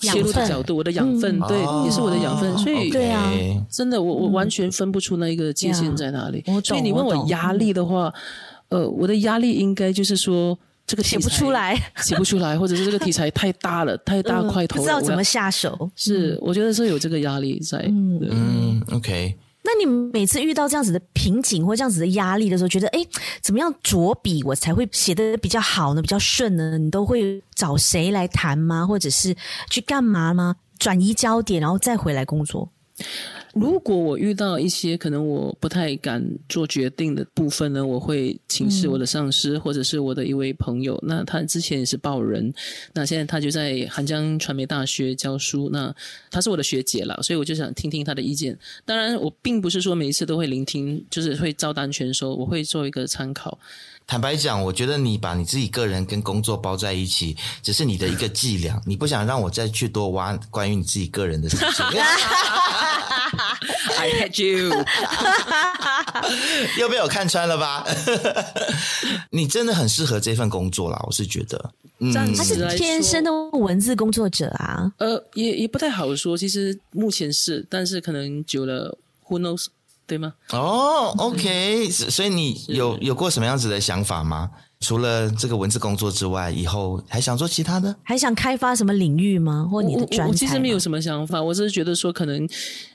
[0.00, 2.56] 切入的角度，我的养分，对，也是我的养分。
[2.58, 3.32] 所以，对啊，
[3.70, 6.44] 真的，我我完全分不出那一个界限在哪里。
[6.64, 8.12] 所以你问我压力的话，
[8.68, 15.90] 呃，我的压力应该就是说这个题材写不出来，写不出来，或者是这个题材太大了， 太大块头了，不知道怎么下手。
[15.96, 17.84] 是，我觉得是有这个压力在。
[17.88, 19.34] 嗯，OK。
[19.64, 23.08] 那你每次遇到这样子的瓶颈或这样子的压力的时候，觉得诶，
[23.40, 26.02] 怎么样着笔我才会写得比较好呢？
[26.02, 26.76] 比较顺呢？
[26.76, 28.86] 你都会找谁来谈吗？
[28.86, 29.34] 或者是
[29.70, 30.56] 去干嘛吗？
[30.78, 32.68] 转移焦点，然后再回来工作？
[33.54, 40.98] 如果我遇到一些可能我不太敢做决定的部分呢，我会请示我的上司，或者是我的一位朋友。
[41.06, 42.52] 那他之前也是报人，
[42.92, 45.70] 那现在他就在韩江传媒大学教书。
[45.72, 45.94] 那
[46.30, 48.58] 他是我的学姐了，所以我就想听听他的意见。
[48.84, 53.58] 当然，我并不是说每一次都会聆听，就是会照单全收，我会做一个参考。
[54.06, 58.78] 坦白讲，我觉得你把你自己个人跟工作包在一起，只是你的一个伎俩。
[58.84, 61.66] 你不想让我再去多挖关于你自己个人的事情。
[64.04, 64.68] I hate you，
[66.78, 67.84] 又被我看穿了吧？
[69.30, 71.70] 你真的很适合这份工作啦，我是觉得。
[72.00, 74.92] 嗯，他是天生的文字工作者啊。
[74.98, 76.36] 呃，也也不太好说。
[76.36, 78.98] 其实目前是，但是可能久了
[79.28, 79.66] ，Who knows？
[80.06, 80.34] 对吗？
[80.50, 84.50] 哦，OK，所以你有有过什么样子的想法吗？
[84.80, 87.96] 除了这个文字工作之外，以后还想做其他的？
[88.02, 89.66] 还想开发什么领域吗？
[89.70, 92.46] 或你的我其实没有什么想法，我只是觉得说，可能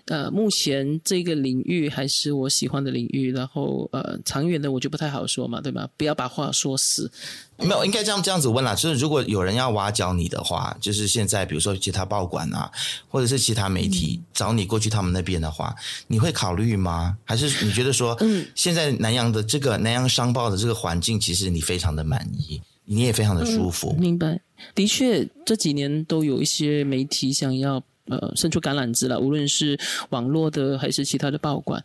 [0.10, 5.88] 呃，目前这个领域还是我喜欢的领域，然后呃，长远的我就不太好说嘛，对吧？
[5.96, 7.12] 不要把话说死。
[7.58, 8.74] 没有，应该这样这样子问啦。
[8.74, 12.72] 就是如果有人要挖角你的话，就是现在比如说其他报馆啊，
[13.08, 15.76] 或者是其他媒体、嗯、找你过去他们那边的话，
[16.08, 17.16] 你会考虑吗？
[17.24, 23.94] 还是你觉得说，嗯，现在南洋的这个南洋商报的这个环境，其实你非常的满意，你也非常的舒服。
[23.98, 24.42] 嗯、明白，
[24.74, 29.80] 的确这几年都有一些媒体想要呃伸出橄榄枝了，无论是
[30.10, 31.84] 网络的还是其他的报馆，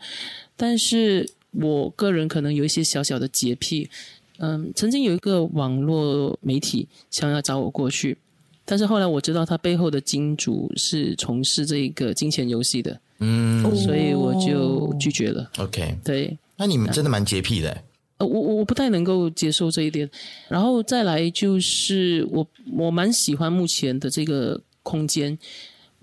[0.56, 3.88] 但是我个人可能有一些小小的洁癖。
[4.38, 8.18] 嗯，曾经有一个网络媒体想要找我过去，
[8.64, 15.48] 但是后来我知道他背后的金主是从事这个金钱游戏的，嗯，所以我就拒绝了。
[15.58, 17.80] OK，对，那你们真的蛮洁癖的。
[18.18, 20.10] 呃，我我不太能够接受这一点。
[20.48, 25.38] 然后再来就是我我蛮喜欢目前的这个空间。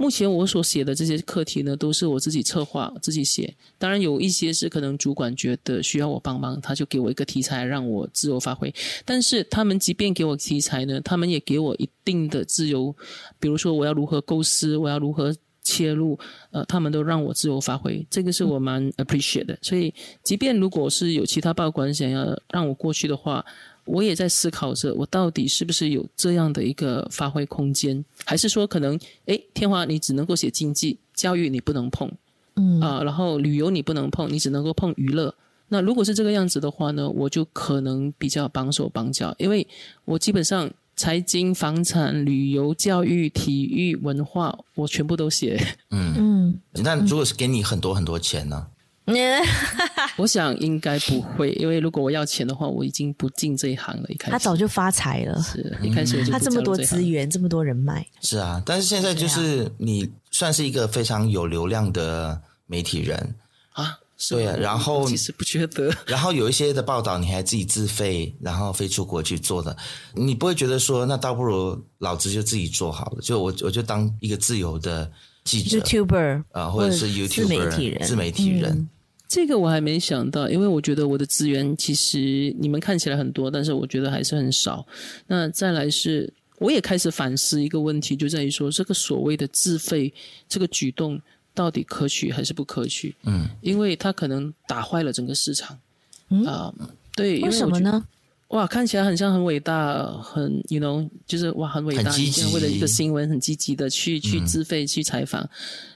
[0.01, 3.53] 目前我所写的这些课题呢，都是我自己策划、自己写。
[3.77, 8.73] 当然有一些是可能主管觉得需要我帮忙，他就给我一个题材让我自由发挥。
[9.05, 12.95] 但是他们即便给我题材呢，他们也给我一定的自由。
[13.39, 15.31] 比如说我要如何构思，我要如何
[15.63, 16.17] 切入，
[16.49, 18.03] 呃，他们都让我自由发挥。
[18.09, 19.55] 这个是我蛮 appreciate 的。
[19.61, 19.93] 所以，
[20.23, 23.45] 即便如果是有其他报馆想要让我过去的话，
[23.91, 32.09] 我也在思考着，我到底是不是有这样的一个发挥空间，还是说可能，诶，天华你只能够写经济、教育，你不能碰，
[32.55, 35.35] 嗯啊，然后旅游你不能碰，你只能够碰娱乐。
[35.67, 39.67] 那如果是这个样子的话呢，我就可能比较绑手绑脚，因为
[40.05, 45.61] 我基本上财经、房产、旅游、教育、体育、文化，我全部都写。
[45.89, 48.67] 嗯嗯，那如果是给你很多很多钱呢？
[50.17, 54.09] 我想应该不会，因为如果我要钱的话，我已经不进这一行了。
[54.09, 58.61] 一开始他早就发财了，是一开始我就、嗯、他这么多资源，这么多人脉，是啊。
[58.65, 63.35] 但是现在就是你算是一个非常有流量的媒体人
[63.73, 63.97] 啊，
[64.29, 64.55] 对啊。
[64.59, 69.75] 然后其实不觉得， 然后有一些的报道你还自己自费，然后飞出国去做的，
[70.13, 75.11] 你不会觉得说那倒不如老子就自己做好了，就我我就当一个自由的
[75.43, 78.71] 记者，YouTuber 啊、呃，或者是 YouTuber 自媒体人，自媒体人。
[78.71, 78.89] 嗯
[79.31, 84.85] 这个我还没想到，因为我觉得我的资源其实你们看起来很多，但是我觉得还是很少。
[85.25, 90.13] 那再来是，我也开始反思一个问题，就在于说这个所谓的自费
[90.49, 91.17] 这个举动
[91.53, 93.15] 到底可取还是不可取？
[93.23, 95.79] 嗯，因为它可能打坏了整个市场。
[96.27, 96.73] 嗯啊，
[97.15, 98.03] 对，为什么呢？
[98.51, 102.11] 哇，看起来很像很伟大，很 you know，就是哇很伟大，
[102.53, 105.49] 为了一个新闻很积极的去去自费去采访。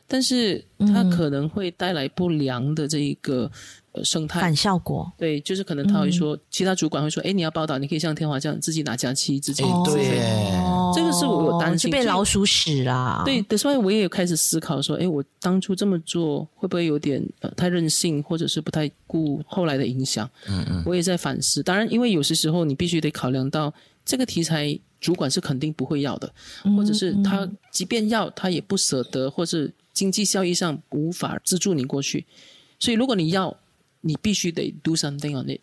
[0.08, 3.52] 但是它可能会带来不良的这一个
[3.96, 10.20] 呃生态反效果，对，就是可能他会说，嗯、其他主管会说，哎，你要报道，你可以像天华这样自己拿假期，自己对，
[10.94, 13.24] 这个是我有担心，就被老鼠屎啦。
[13.26, 20.30] 对，所以我也有开始思考说，哎，我当初这么做会不会有点呃太任性，或者是不太顾后来的影响？
[20.48, 21.64] 嗯嗯，我也在反思。
[21.64, 23.74] 当然，因为有些时候你必须得考量到
[24.04, 26.32] 这个题材，主管是肯定不会要的，
[26.78, 29.74] 或者是他即便要，他也不舍得，或是。
[29.96, 32.26] 经济效益上无法资助你过去，
[32.80, 33.56] 所以如果你要，
[34.06, 35.60] 你必须得 do something on it。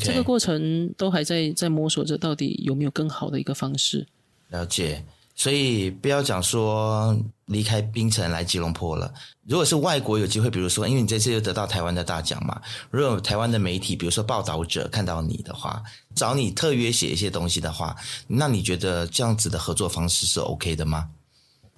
[0.00, 4.04] 这个过程都还在在摸索着，到底有没有更好的一个方式。
[4.48, 5.04] 了解，
[5.36, 9.14] 所以不要讲说离开槟城来吉隆坡了。
[9.46, 12.60] 如果是外国有机会，比如说，因为你这次又得到台湾的大奖嘛，
[12.90, 15.80] 如果台湾的媒体，比如说报道者看到你的话，
[16.16, 17.94] 找你特约写一些东西的话，
[18.26, 21.08] 那你觉得这样子的合作方式是 OK 的吗？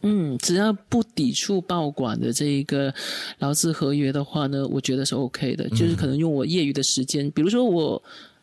[0.02, 2.94] 嗯，只要不抵触报馆的这一个
[3.38, 5.68] 劳资合约的话呢，我觉得是 OK 的。
[5.70, 8.00] 就是可能用我业余的时间，比如说我，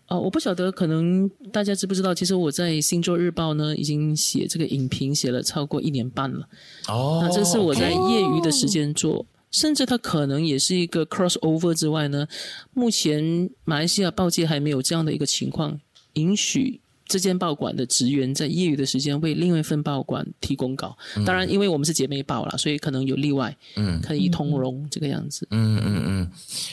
[0.07, 6.45] 呃，我不晓得，可能大家知不知道，其实我在《星座日报》呢，已经写这个影评写了超过一年半了。
[6.89, 12.27] 哦，那这是我在业余的时间做，哦、甚至它可能也是一个 cross over 之外呢，
[12.73, 15.79] 目前马来西亚报界还没有这样的一个情况
[16.15, 16.81] 允许。
[17.07, 26.31] 这间报馆的职员在业余的时间为另外一份报馆提供稿，当然，因为我们是姐妹报啦，所以可能有例外，嗯，可以通融这个样子，嗯嗯嗯。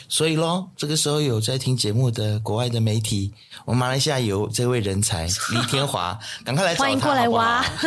[0.08, 3.32] 所以咯，这个时候有在听节目的国外的媒体，
[3.64, 7.62] 我们马来西亚有这位人才 李天华，赶快来欢迎过来挖，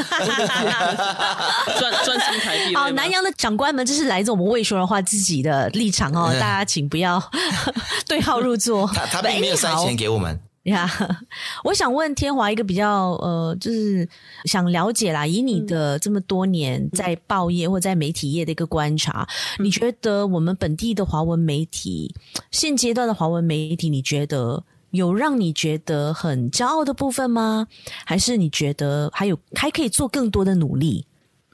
[1.79, 2.75] 赚赚新台币。
[2.75, 7.21] 好，南洋的长官们，这是来自我们未说人话自己的立场哦，大家请不要
[8.07, 8.87] 对号入座。
[8.93, 10.39] 他他并没有塞钱给我们。
[10.65, 11.17] 呀， yeah,
[11.63, 14.07] 我想问天华一个比较呃，就是
[14.45, 19.27] 想了解啦，以你的这么多年在报业或在媒体业的一个观察，
[19.59, 22.15] 嗯、你觉得我们本地的华文媒体，
[22.49, 27.67] 现阶段的华文媒体，你觉得有让你觉得很骄傲的部分吗？
[28.03, 31.05] 还是你觉得还有还可以做更多的努力？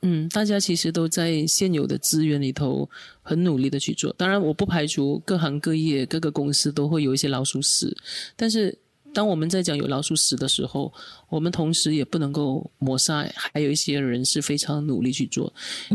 [0.03, 2.89] 嗯，大家其实都在现有的资源里头
[3.21, 4.13] 很努力的去做。
[4.13, 7.93] 当然，我不排除各行各业、各个公司都会有一些老鼠屎，
[8.37, 8.73] 但是。
[9.13, 10.91] 当我们在讲有老鼠屎的时候，
[11.29, 15.51] 我们同时也不能够抹杀，还有一些人是非常努力去做。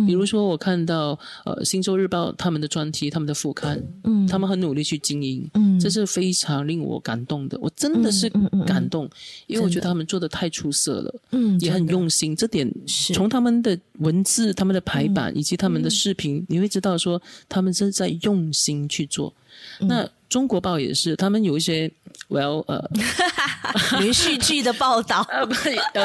[0.07, 7.59] 比如说，我看到呃《星洲日报》他们的专题、他们的副刊，嗯，他们很努力去经营，嗯，这是非常令我感动的。
[7.61, 8.29] 我真的是
[8.67, 9.09] 感动，
[9.47, 12.37] 因为我觉得他们做的太出色了，嗯，也很用心。
[12.37, 12.71] 这点
[13.14, 19.33] 从他们的文字、他们的排版以及他们的视频，你会知道说他们是在用心去做。
[19.81, 21.91] 那中国报也是，他们有一些
[22.29, 22.83] ，well，呃，
[24.01, 25.27] 连续剧的报道。
[25.31, 25.55] 呃， 不，
[25.95, 26.05] 呃，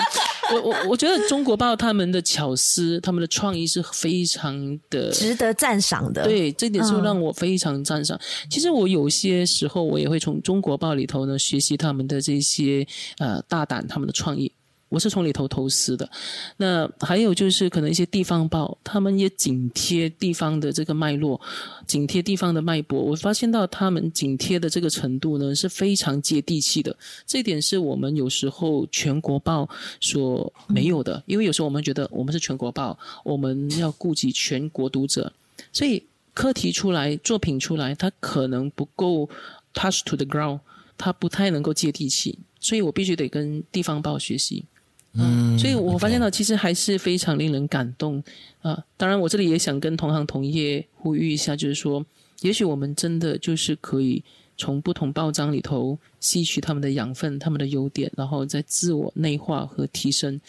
[0.53, 6.23] 我我我觉得中国报他们的巧思，他们的创意是非常的值得赞赏的。
[6.23, 8.17] 对，这点是让我非常赞赏。
[8.17, 12.85] 嗯、其实我有些时候我也会从中国报里头呢学习他们的这些
[13.17, 14.51] 呃大胆他们的创意。
[14.91, 16.09] 我是从里头投资的，
[16.57, 21.39] 那还有就是可能一些地方报，他们也紧贴地方的这个脉络，
[21.87, 23.01] 紧贴地方的脉搏。
[23.01, 26.93] 我发现到他们紧贴的这个程度呢是非常接地气的，
[27.25, 29.69] 这一点是我们有时候全国报
[30.01, 31.23] 所没有的。
[31.25, 35.31] 因为有时候我们觉得我们是全国报，我们要顾及全国读者，
[35.71, 39.29] 所以课题出来、作品出来，它可能不够
[39.73, 40.59] touch to the ground，
[40.97, 44.65] 它不太能够接地气，所以我必须得跟地方报学习。
[45.13, 48.23] 嗯，所以我发现到其实还是非常令人感动
[48.61, 48.81] 啊！
[48.95, 52.05] 当然，我这里也想跟同行同业呼吁一下，就是说，
[52.41, 54.23] 也许我们真的就是可以
[54.57, 60.39] 从不同报章里头吸取他们的养分、他们的优点，然后再自我内化和提升。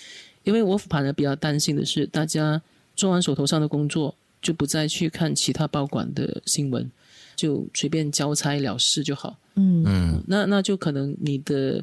[0.45, 2.63] 因为我反而比较担心的是，大家
[2.95, 6.89] 做完手头上的工作，就不再去看其他报馆的新闻，
[7.35, 9.37] 就随便交差了事就好。
[9.57, 11.83] 嗯嗯，那那就可能你的。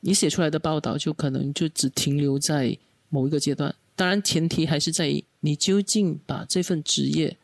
[0.00, 2.76] 你写出来的报道就可能就只停留在
[3.08, 7.36] 某一个阶段，当然前提还是在于你究竟把这份职业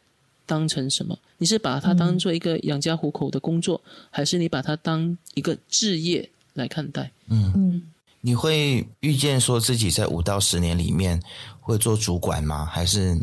[0.46, 1.18] 当成什么？
[1.38, 7.10] 你是把它当做一个养家糊口的工作，嗯、还是你把它当一个置业来看待？
[7.28, 7.82] 嗯嗯，
[8.20, 11.20] 你会预见说自己在五到十年里面
[11.60, 12.64] 会做主管吗？
[12.64, 13.18] 还是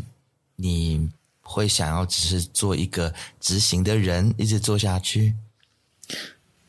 [0.56, 1.08] 你
[1.40, 5.34] 会想要只是做一个执行的人，一直做下去？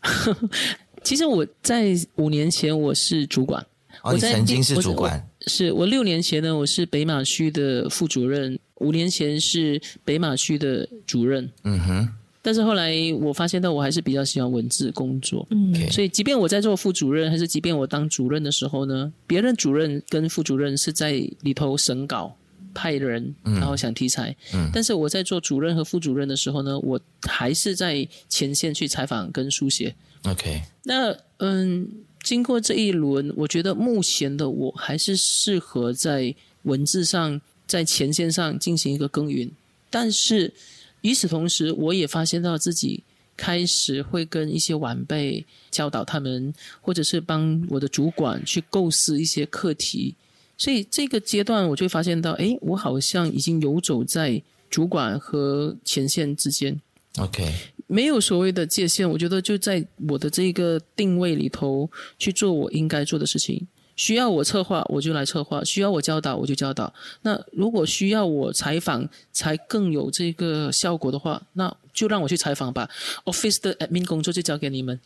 [1.03, 3.65] 其实我在五年前我是主管，
[4.01, 12.09] 哦，你曾经是主管，我是我六年前呢，我是北马区的副主任，五年前是北马区的主任，嗯哼。
[12.45, 22.35] 但是后来我发现到我还是比较喜欢文字工作，嗯，所以即便我在做副主任，还是即便我当主任的时候呢，别人主任跟副主任是在里头审稿、
[22.73, 29.95] 派人，然后想题材，嗯，但是我在做主任和副主任的时候呢，我还是在前线去采访跟书写。
[30.23, 31.89] OK，那嗯，
[32.21, 39.51] 经过这一轮，我觉得目前的我还是适合在文字上，在前线上进行一个耕耘。
[39.89, 40.53] 但是
[41.01, 43.03] 与此同时，我也发现到自己
[43.35, 50.15] 开始会跟一些晚辈教导他们，或者是帮我的主管去构思一些课题。
[50.57, 56.79] 所以这个阶段，我就会发现到，哎，我好像已经游走在主管和前线之间。
[57.17, 57.53] OK。
[57.93, 61.87] 没有所谓的界限，我觉得就在我的这个定位里头
[62.17, 63.67] 去做我应该做的事情。
[63.95, 66.91] 需要我策划，我就来策划；需要我教导，我就教导。
[67.21, 72.89] 那如果需要我采访，才更有这个效果的话，那就让我去采访吧。
[73.25, 74.99] Office 的 admin 工作就交给你们。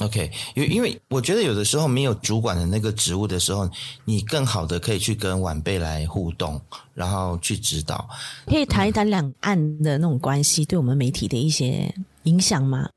[0.00, 3.70] OK，因为因为我觉得有的时候没有主管的那个职务的时候，
[4.04, 6.60] 你更好的可以去跟晚辈来互动，
[6.94, 8.08] 然后去指导。
[8.46, 11.94] 可以谈一谈两岸的那种关系对我们媒体的一些
[12.24, 12.88] 影响吗？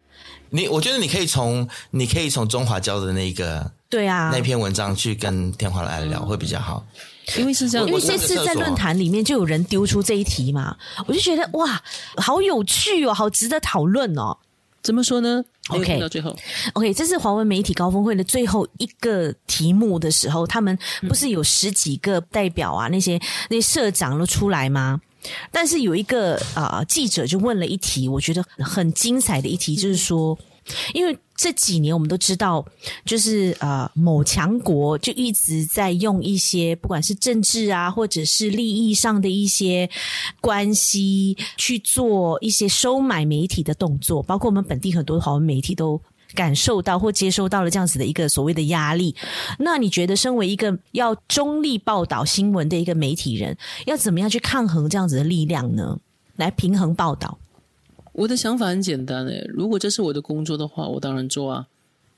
[0.49, 3.71] 你我觉得你可以从你可以从中华教的那个。
[3.87, 6.85] 对啊，那篇文章去跟天华来聊会比较好，
[7.37, 7.87] 因为是这样。
[7.87, 10.75] 因为这次在论坛里面就有人丢出这一题嘛，
[11.07, 11.81] 我就觉得哇，
[12.17, 14.35] 好有趣哦，好值得讨论哦。
[14.81, 16.35] 怎么说呢？OK，到最后
[16.73, 23.17] ，OK，这是华文媒体高峰会的最后一个题目的时候，他们不是有十几个代表啊，那些
[23.49, 24.99] 那些社长都出来吗？
[25.51, 30.37] 但是有一个啊、呃、记者就问了一题，我觉得很精彩的一题，就是说。
[30.95, 32.65] 因为这几年我们都知道，
[33.05, 39.87] 就是呃某强国就一直在用一些不管是政治啊，或者是利益上的一些
[40.41, 46.01] 关系去做一些收买媒体的动作，包括我们本地很多华文媒体都
[46.35, 49.15] 感受到或接收到了这样子的一个所谓的压力。
[49.57, 53.57] 那你觉得，身为一个要中立报道新闻的一个媒体人，
[53.87, 55.99] 要怎么样去抗衡这样子的力量呢？
[56.35, 57.39] 来平衡报道？
[58.11, 61.67] 我的想法很简单诶，如果这是我的工作的话，我当然做啊。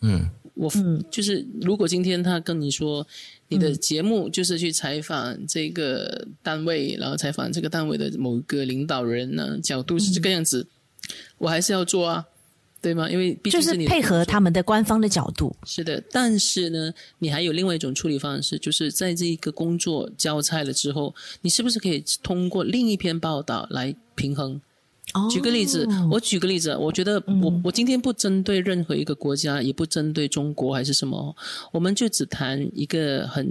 [0.02, 0.70] 嗯，我
[1.10, 3.06] 就是如果今天他跟你说
[3.48, 10.68] 你的节目就是去采访这个单位，然后采访这个单位的某个领导人呢，角度是这个样子，
[11.38, 12.26] 我还是要做啊。
[12.88, 13.12] 对吗？
[13.12, 15.54] 因为毕竟是就是配合他们的官方的角度。
[15.66, 24.62] 是的，但是呢，你还有另外一种处理方式，就是在这一个工作交差了之后，你是不是可以通过另一篇报道来平衡？
[25.14, 31.36] 哦，举个例子，我举个例子，我觉得我、嗯、我今天不针对任何一个国家，也不针对中国还是什么，
[31.74, 33.46] 我们就只谈一个很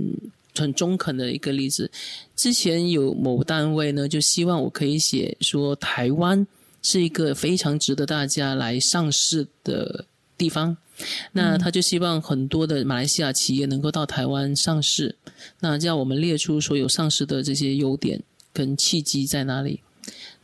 [0.54, 1.90] 很中肯的一个例子。
[2.34, 6.46] 之前有某单位呢，就希望我可以写说台湾。
[6.88, 10.04] 是一个非常值得大家来上市的
[10.38, 10.76] 地方，
[11.32, 15.16] 那他就希望很多的马来西亚企业能够到台湾上市，
[15.58, 18.22] 那叫我们列出所有上市的这些优点
[18.52, 19.80] 跟契机在哪里。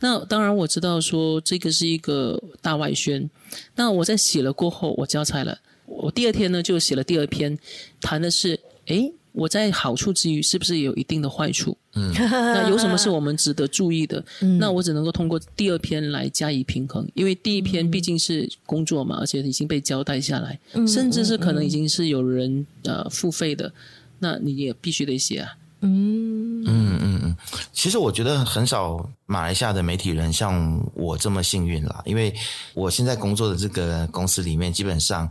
[0.01, 3.30] 那当然我知道说这个是一个大外宣，
[3.76, 7.57] 那我在写了过后，我交差了，我第二天呢就写了第二篇，
[8.01, 9.12] 谈的是，诶。
[9.35, 11.74] 我在好处之余，是不是也有一定的坏处？
[11.95, 14.22] 嗯， 那有什么是我们值得注意的？
[14.43, 23.72] 嗯，那我只能够通过第二篇来加以平衡，因为第一篇毕竟是工作嘛，而且已经被交代下来，嗯，甚至是可能已经是有人呃付费的，
[24.18, 25.49] 那你也必须得写啊。
[25.80, 27.37] 嗯嗯嗯嗯，
[27.72, 32.35] 其实我觉得很少马来西亚的媒体人像我这么幸运啦，因为
[32.74, 35.26] 我现在工作的这个公司里面基本上。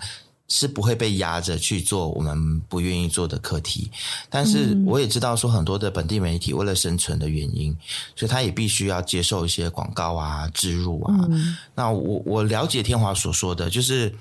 [0.53, 3.89] 是不会被压着去做我们不愿意做的课题，
[4.29, 7.73] 但是我也知道说很多的本地媒体为了生存的原因，
[8.17, 11.15] 所以他也必须要接受一些广告啊、植入啊。
[11.29, 14.13] 嗯、那我我了解天华所说的，就是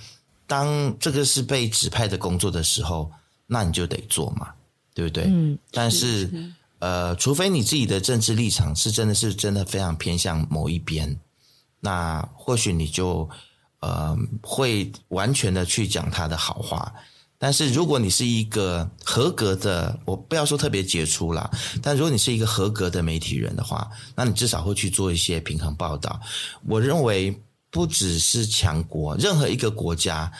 [0.46, 3.10] 当这个是被指派的工作的时候，
[3.48, 4.50] 那你就得做嘛，
[4.94, 5.24] 对不对？
[5.26, 5.58] 嗯。
[5.72, 11.18] 但是，是呃，除非你自己的政治立场是真的是真的非常偏向某一边，
[11.80, 13.28] 那或许你就。
[13.80, 16.92] 呃，会完全的去讲他的好话，
[17.38, 21.50] 但是如果你是一个合格的，我不要说特别杰出啦，
[21.82, 26.20] 但如果你是一个合格的媒体人的话，那你至少会去做一些平衡报道。
[26.66, 27.34] 我认为
[27.70, 30.30] 不只是强国，任何一个国家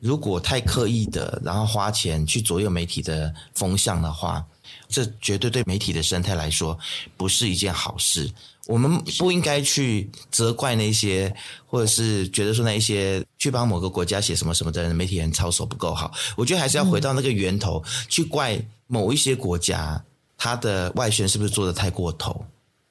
[0.00, 4.44] 如果太刻意的，然后花钱去左右媒体的风向的话，
[4.88, 6.76] 这绝对对媒体的生态来说
[7.16, 8.28] 不是一件好事。
[8.68, 11.34] 我们不应该去责怪那些，
[11.66, 16.12] 或者是觉得说那一些去帮某个国家写什么什么的人，媒体人操守不够好。
[16.36, 20.04] 我觉得还是要回到那个源头，嗯、去怪某一些国家，
[20.36, 22.44] 他的外宣是不是做的太过头，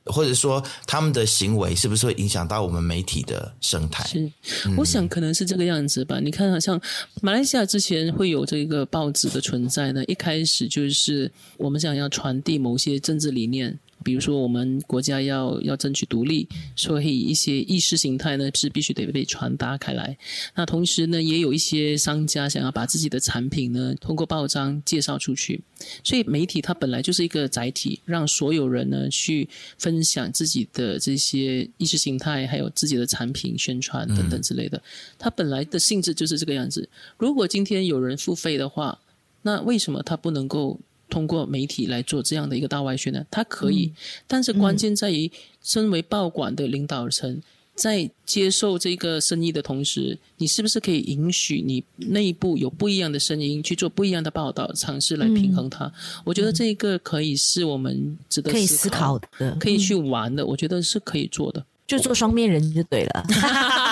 [0.05, 4.03] 或者说他们的行为是不是会影响到我们媒体的生态？
[4.07, 4.32] 是，
[4.78, 6.19] 我想可能是这个样子吧。
[6.19, 6.82] 嗯、你看，好像
[7.21, 13.78] 马来西亚之前会有这个报纸的存在呢，一开始就是我们想要传递某些政治理念。
[14.08, 16.47] 比如说，我们国家要要争取独立，
[16.78, 20.18] 所以一些意识形态呢是必须得被传达开来。
[20.55, 25.62] 那同时呢，也有一些商家想要把自己的产品呢通过报章介绍出去。
[26.05, 34.82] 所以媒体它本来就是一个载体，让所有人呢去分享自己的这些意识形态，还有自己的产品宣传等等之类的。
[35.20, 36.88] 它本来的性质就是这个样子。
[37.18, 38.97] 如果今天有人付费的话，
[39.41, 40.80] 那为什么他不能够？
[41.10, 43.93] 通过媒体来做这样的一个大外宣呢，他可以，嗯、
[44.28, 45.32] 但是关键在于，
[45.62, 47.43] 身为报馆的领导层，嗯、
[47.76, 55.86] 在接受这个生意的同时，你是不是可以允许你内部有不一样的声音去做不一样的报道，尝试来平衡它？
[55.86, 55.91] 嗯、
[56.26, 61.66] 我觉得这个可以是我们值得可以思考的，可以去玩的，嗯、我觉得是可以做的。
[61.88, 63.47] 就做双面人就对了，开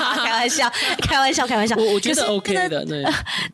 [0.45, 0.71] 玩笑，
[1.01, 1.75] 开玩笑，开玩笑。
[1.75, 3.03] 我我觉得 OK 的，对。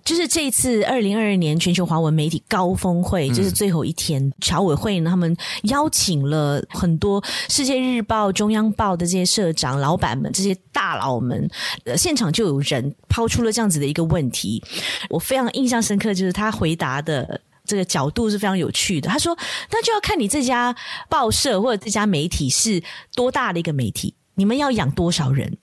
[0.03, 11.49] 就是这一次二零二二年全球华文媒体高峰会，就是最后一天，侨委会呢，他们邀请了很多世界日报、中央报的这些社长、老板们，这些大佬们，
[11.85, 14.61] 呃，现场就有人抛出了这样子的一个问题，
[15.09, 19.09] 我非常印象深刻，就是他回答的这个角度是非常有趣的。
[19.09, 19.37] 他说
[19.71, 20.75] ：“那就要看你这家
[21.09, 22.83] 报社或者这家媒体是
[23.15, 25.57] 多大的一个媒体。”你们要养多少人？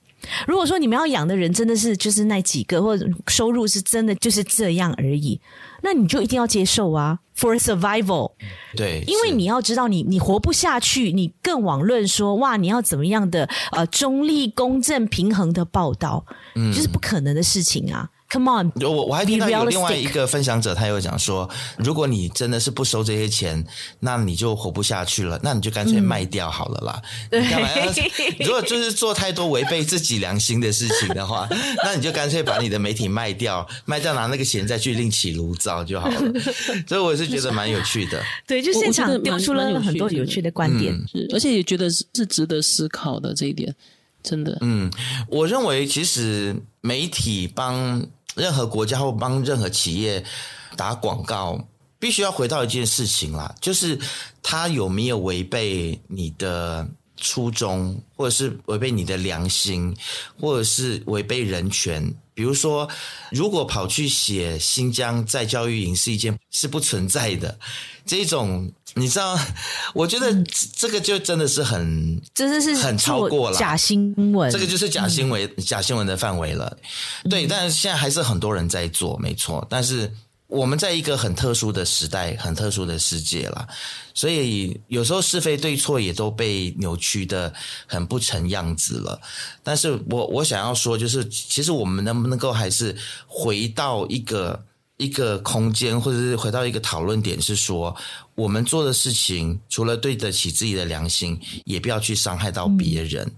[0.46, 5.40] 如果说你们要养的人真的是就是那几个，或者收入是真的就是这样而已，
[5.82, 8.32] 那你就一定要接受啊，for survival。
[8.76, 16.24] 对，因为你要知道你，你你活不下去，你更网论说哇，你要怎么样的呃中立、公正、平衡的报道，
[16.54, 18.08] 嗯，就是不可能的事情啊。
[18.30, 21.48] Come on，我我还听到有另外一个分享者，他又讲说，
[21.78, 23.64] 如果你真的是不收这些钱，
[24.00, 27.02] 那你就活不下去了，那你就干脆卖掉好了啦。
[27.30, 27.86] 嗯、你干嘛要？
[28.44, 31.48] 如果就是做太多违背自己良心的事情的话，
[31.82, 36.20] 那你就干脆把你的媒体卖掉，卖掉拿那个钱再去另起炉灶就好了。
[36.86, 38.22] 所以我是觉得蛮有趣的。
[38.46, 43.74] 对，就现场丢出了很多有趣的观点，是，而且也觉得是值得思考的这一点，
[44.22, 44.58] 真的。
[44.60, 44.92] 嗯，
[45.28, 48.06] 我认为其实媒体帮。
[48.38, 50.24] 任何国家或帮任何企业
[50.76, 51.62] 打广告，
[51.98, 53.98] 必须要回到一件事情啦，就是
[54.42, 59.94] 他有没有违背你的初衷，或者是违背你的良心，
[60.40, 62.14] 或者是违背人权。
[62.32, 62.88] 比如说，
[63.32, 67.58] 如果跑去写新疆在教育营是一件是不存在的
[68.06, 69.38] 这种，你知道？
[69.94, 70.32] 我觉得
[70.76, 76.76] 这个就真的是很，真的是很超过了假新闻，这个就是假新闻、嗯、假新闻的范围了。
[77.30, 80.12] 对，但是现在还是很多人在做，没错，但是。
[80.48, 83.68] 我们在一个很特殊的时代，很特殊的世界啦，
[84.14, 87.52] 所以有时候是非对错也都被扭曲的
[87.86, 89.20] 很不成样子了。
[89.62, 92.96] 但是我我想要说，就是其实我们能不能够还是
[93.26, 94.64] 回到一个
[94.98, 97.96] 一个空间，或者是回到一个讨论点，是说
[98.34, 103.26] 我们做的事情，除了对得起自己的良心，也不要去伤害到别人。
[103.26, 103.32] 嗯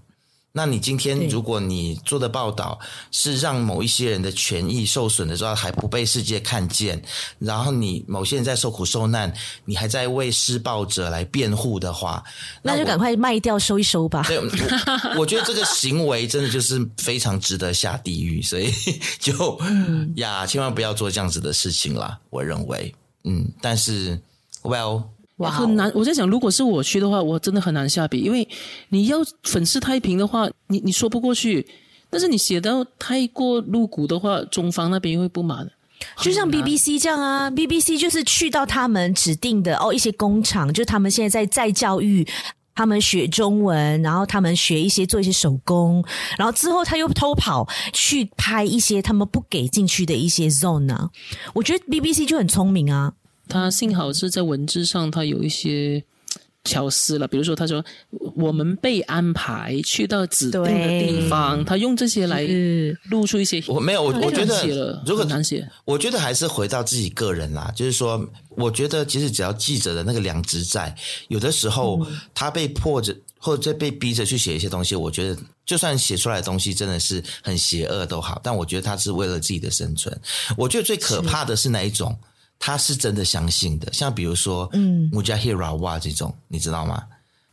[0.53, 2.77] 那你今天如果你做的报道
[3.09, 7.01] 是让某一些人的权益受损的时候还不被世界看见，
[7.39, 9.33] 然后你某些人在受苦受难，
[9.63, 12.21] 你还在为施暴者来辩护的话，
[12.61, 14.23] 那就赶快卖掉收一收吧。
[14.27, 14.49] 对，我，
[15.21, 18.71] 我觉得这个行为真的就是非常值得下地狱，所以
[19.19, 19.59] 就
[20.15, 22.19] 呀，千万不要做这样子的事情啦。
[22.29, 24.21] 我认为，嗯，但是
[24.63, 25.03] ，Well。
[25.41, 25.91] 哇，很难！
[25.93, 28.47] 我在想，如果是我去的话，我真的很难下笔，因为
[28.89, 31.65] 你要粉饰太平的话，你你说不过去；
[32.09, 35.69] 但是你写到太过露骨的话，中方那边会不满。
[36.17, 42.27] 就像 BBC 这样啊，BBC 就是去到他们指定的哦一些工厂，就他们现在在在教育
[42.73, 46.03] 他们学中文，然后他们学一些做一些手工，
[46.37, 51.09] 然后之后他又偷跑去拍一些他们不给进去的一些 zone 啊。
[51.53, 53.13] 我觉得 BBC 就很聪明啊。
[53.51, 56.01] 他幸好是在文字上，他有一些
[56.63, 57.27] 巧思了。
[57.27, 57.83] 比如说，他说
[58.35, 62.47] 我们被安排去到指定的地方，他用这些来
[63.09, 63.61] 露出一些。
[63.67, 67.69] 我没有，我我觉得如果难写，我觉得还是回到自己个人啦。
[67.75, 70.95] 就是说，我觉得其实只要记者的那个良知在，
[71.27, 80.17] 有的时候他被迫着或者被逼着去写一些东西，我觉得就算写出来的东西真的是很邪恶都好，但我觉得他是为了自己的生存。
[80.55, 82.17] 我觉得最可怕的是哪一种？
[82.63, 87.03] 他是真的相信的，像比如说，嗯，Mujahid Rawat 这种，你知道吗？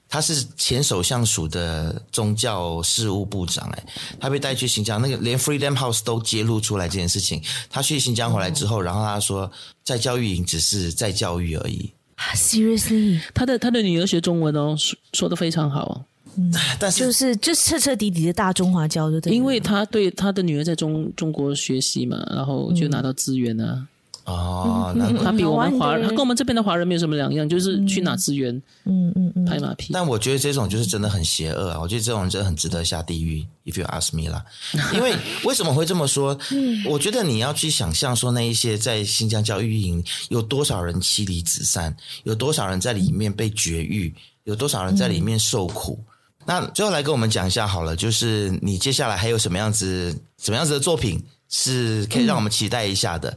[0.06, 3.84] 他是前首相署的宗教事务部长，哎，
[4.20, 7.42] 他被带去新疆，那个连 Freedom House 都揭露出来这件事情。
[7.70, 9.50] 他去新疆回来之后，然后他说，
[9.82, 11.90] 在教育营只是在教育而已。
[12.34, 16.04] Seriously，他的他的女儿学中文哦，说说的非常好。
[16.36, 23.72] 嗯，但是就是就彻彻底底的大中华教，就对，因为他对他的女儿在中中国学习嘛，然后就拿到资源啊。
[23.74, 23.88] 嗯
[24.28, 29.90] 哦，那他比我们华人，他跟我们这边的华人没有什么两样，就是去拿资源，嗯嗯嗯，拍马屁。
[29.92, 31.78] 但我觉得这种就是真的很邪恶啊！
[31.80, 34.44] 我觉得这种人真的很值得下地狱，if you ask me 啦。
[34.92, 35.14] 因为
[35.44, 36.38] 为什么会这么说？
[36.86, 44.14] 我觉得你要去想象说，那一些在新疆教育营有多少人妻离子散，有多少人在里面被绝育，
[44.44, 45.98] 有多少人在里面受苦。
[46.44, 53.36] 那最后来跟我们讲一下好了，就是你接下来还有什么样子、什么样子的作品是可以让我们期待一下的？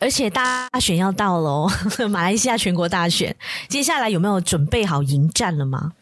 [0.00, 1.68] 而且大选要到喽，
[2.10, 3.34] 马来西亚全国大选，
[3.68, 5.92] 接下来有没有准备好迎战了吗？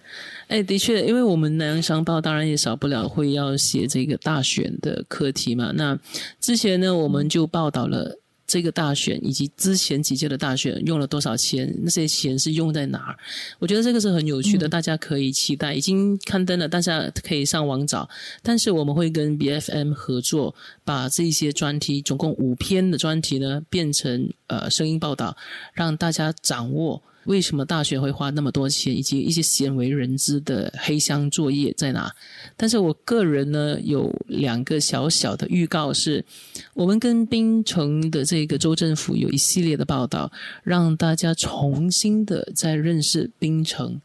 [0.47, 5.73] 哎，的确，因为我们南洋商报当然也少不了会要写这个大选的课题嘛。
[5.75, 5.99] 那
[6.41, 8.19] 之前呢，我们就报道了。
[8.49, 11.73] 这个大选以及之前几届的大选用了多少钱？
[11.83, 13.17] 那些钱是用在哪儿？
[13.59, 15.75] 我觉得这个是很有趣的，大家可以期待。
[15.75, 18.09] 已经刊登了，大家可以上网找。
[18.43, 25.37] 但是我们会跟 BFM 合作，把这些专题，总共五篇的专题呢，变成呃声音报道，
[25.75, 27.03] 让大家掌握。
[27.29, 32.11] 为什么大学会花那么多钱，以及一些鲜为人知的黑箱作业在哪？
[32.57, 36.25] 但是我个人呢，有两个小小的预告是，是
[36.73, 40.33] 我们跟槟城的这个州政府有一系列的报道，
[40.63, 44.01] 让大家重新的再认识槟城，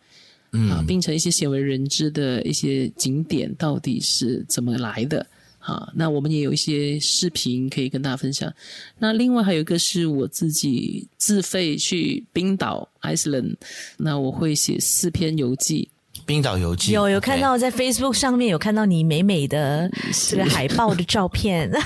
[0.52, 5.26] 嗯，啊，槟城一些鲜为人知的一些景点到底是怎么来的。
[5.66, 8.54] 好，那我们也有一些视频可以跟大家分享。
[9.00, 13.56] 那另外还有一个是我自己自费去冰岛 Iceland，
[13.96, 15.90] 那我会写四篇游记。
[16.26, 19.90] 冰岛游记有有看到在 Facebook 上面有看到你美美的
[20.30, 21.72] 这个海报的照片，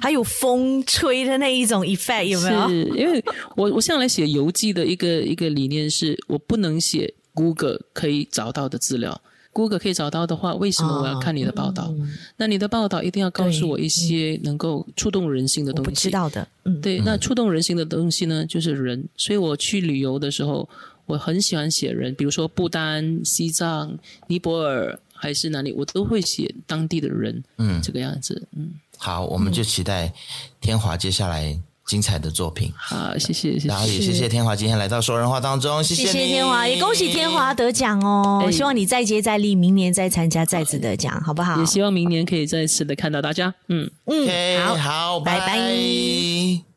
[0.00, 2.68] 还有风吹的那一种 effect 有没有？
[2.68, 9.20] 是因为我我向来写游记的一个一个理念是，我不能写 Google 可以找到的资料。
[9.52, 11.84] Google 可以找到的话，为什么我要看你的报道？
[11.84, 15.88] 哦嗯、那你的报道一定要告诉我一些能够触动人心的东西。
[15.88, 19.04] 我不知道的，嗯，对，那触动人心的东西呢，就是人。
[19.16, 20.68] 所以我去旅游的时候，
[21.06, 23.98] 我很喜欢写人，比如说不丹、西藏、
[24.28, 28.72] 尼泊尔，还是哪里，我都会写当地的人，嗯，这个样子，嗯。
[28.96, 30.12] 好，我们就期待
[30.60, 31.58] 天华接下来
[31.90, 32.72] 精彩的作品。
[32.76, 38.44] 好，谢谢，谢谢，然后也谢谢天华今天来到说人话当中，谢谢，谢谢天华，也恭喜天华得奖哦！
[38.46, 41.58] 我、希望你再接再厉，明年再参加再次得奖，好不好？
[41.58, 43.52] 也希望明年可以再次的看到大家。
[43.66, 46.69] 嗯嗯，okay, 好，好，拜拜。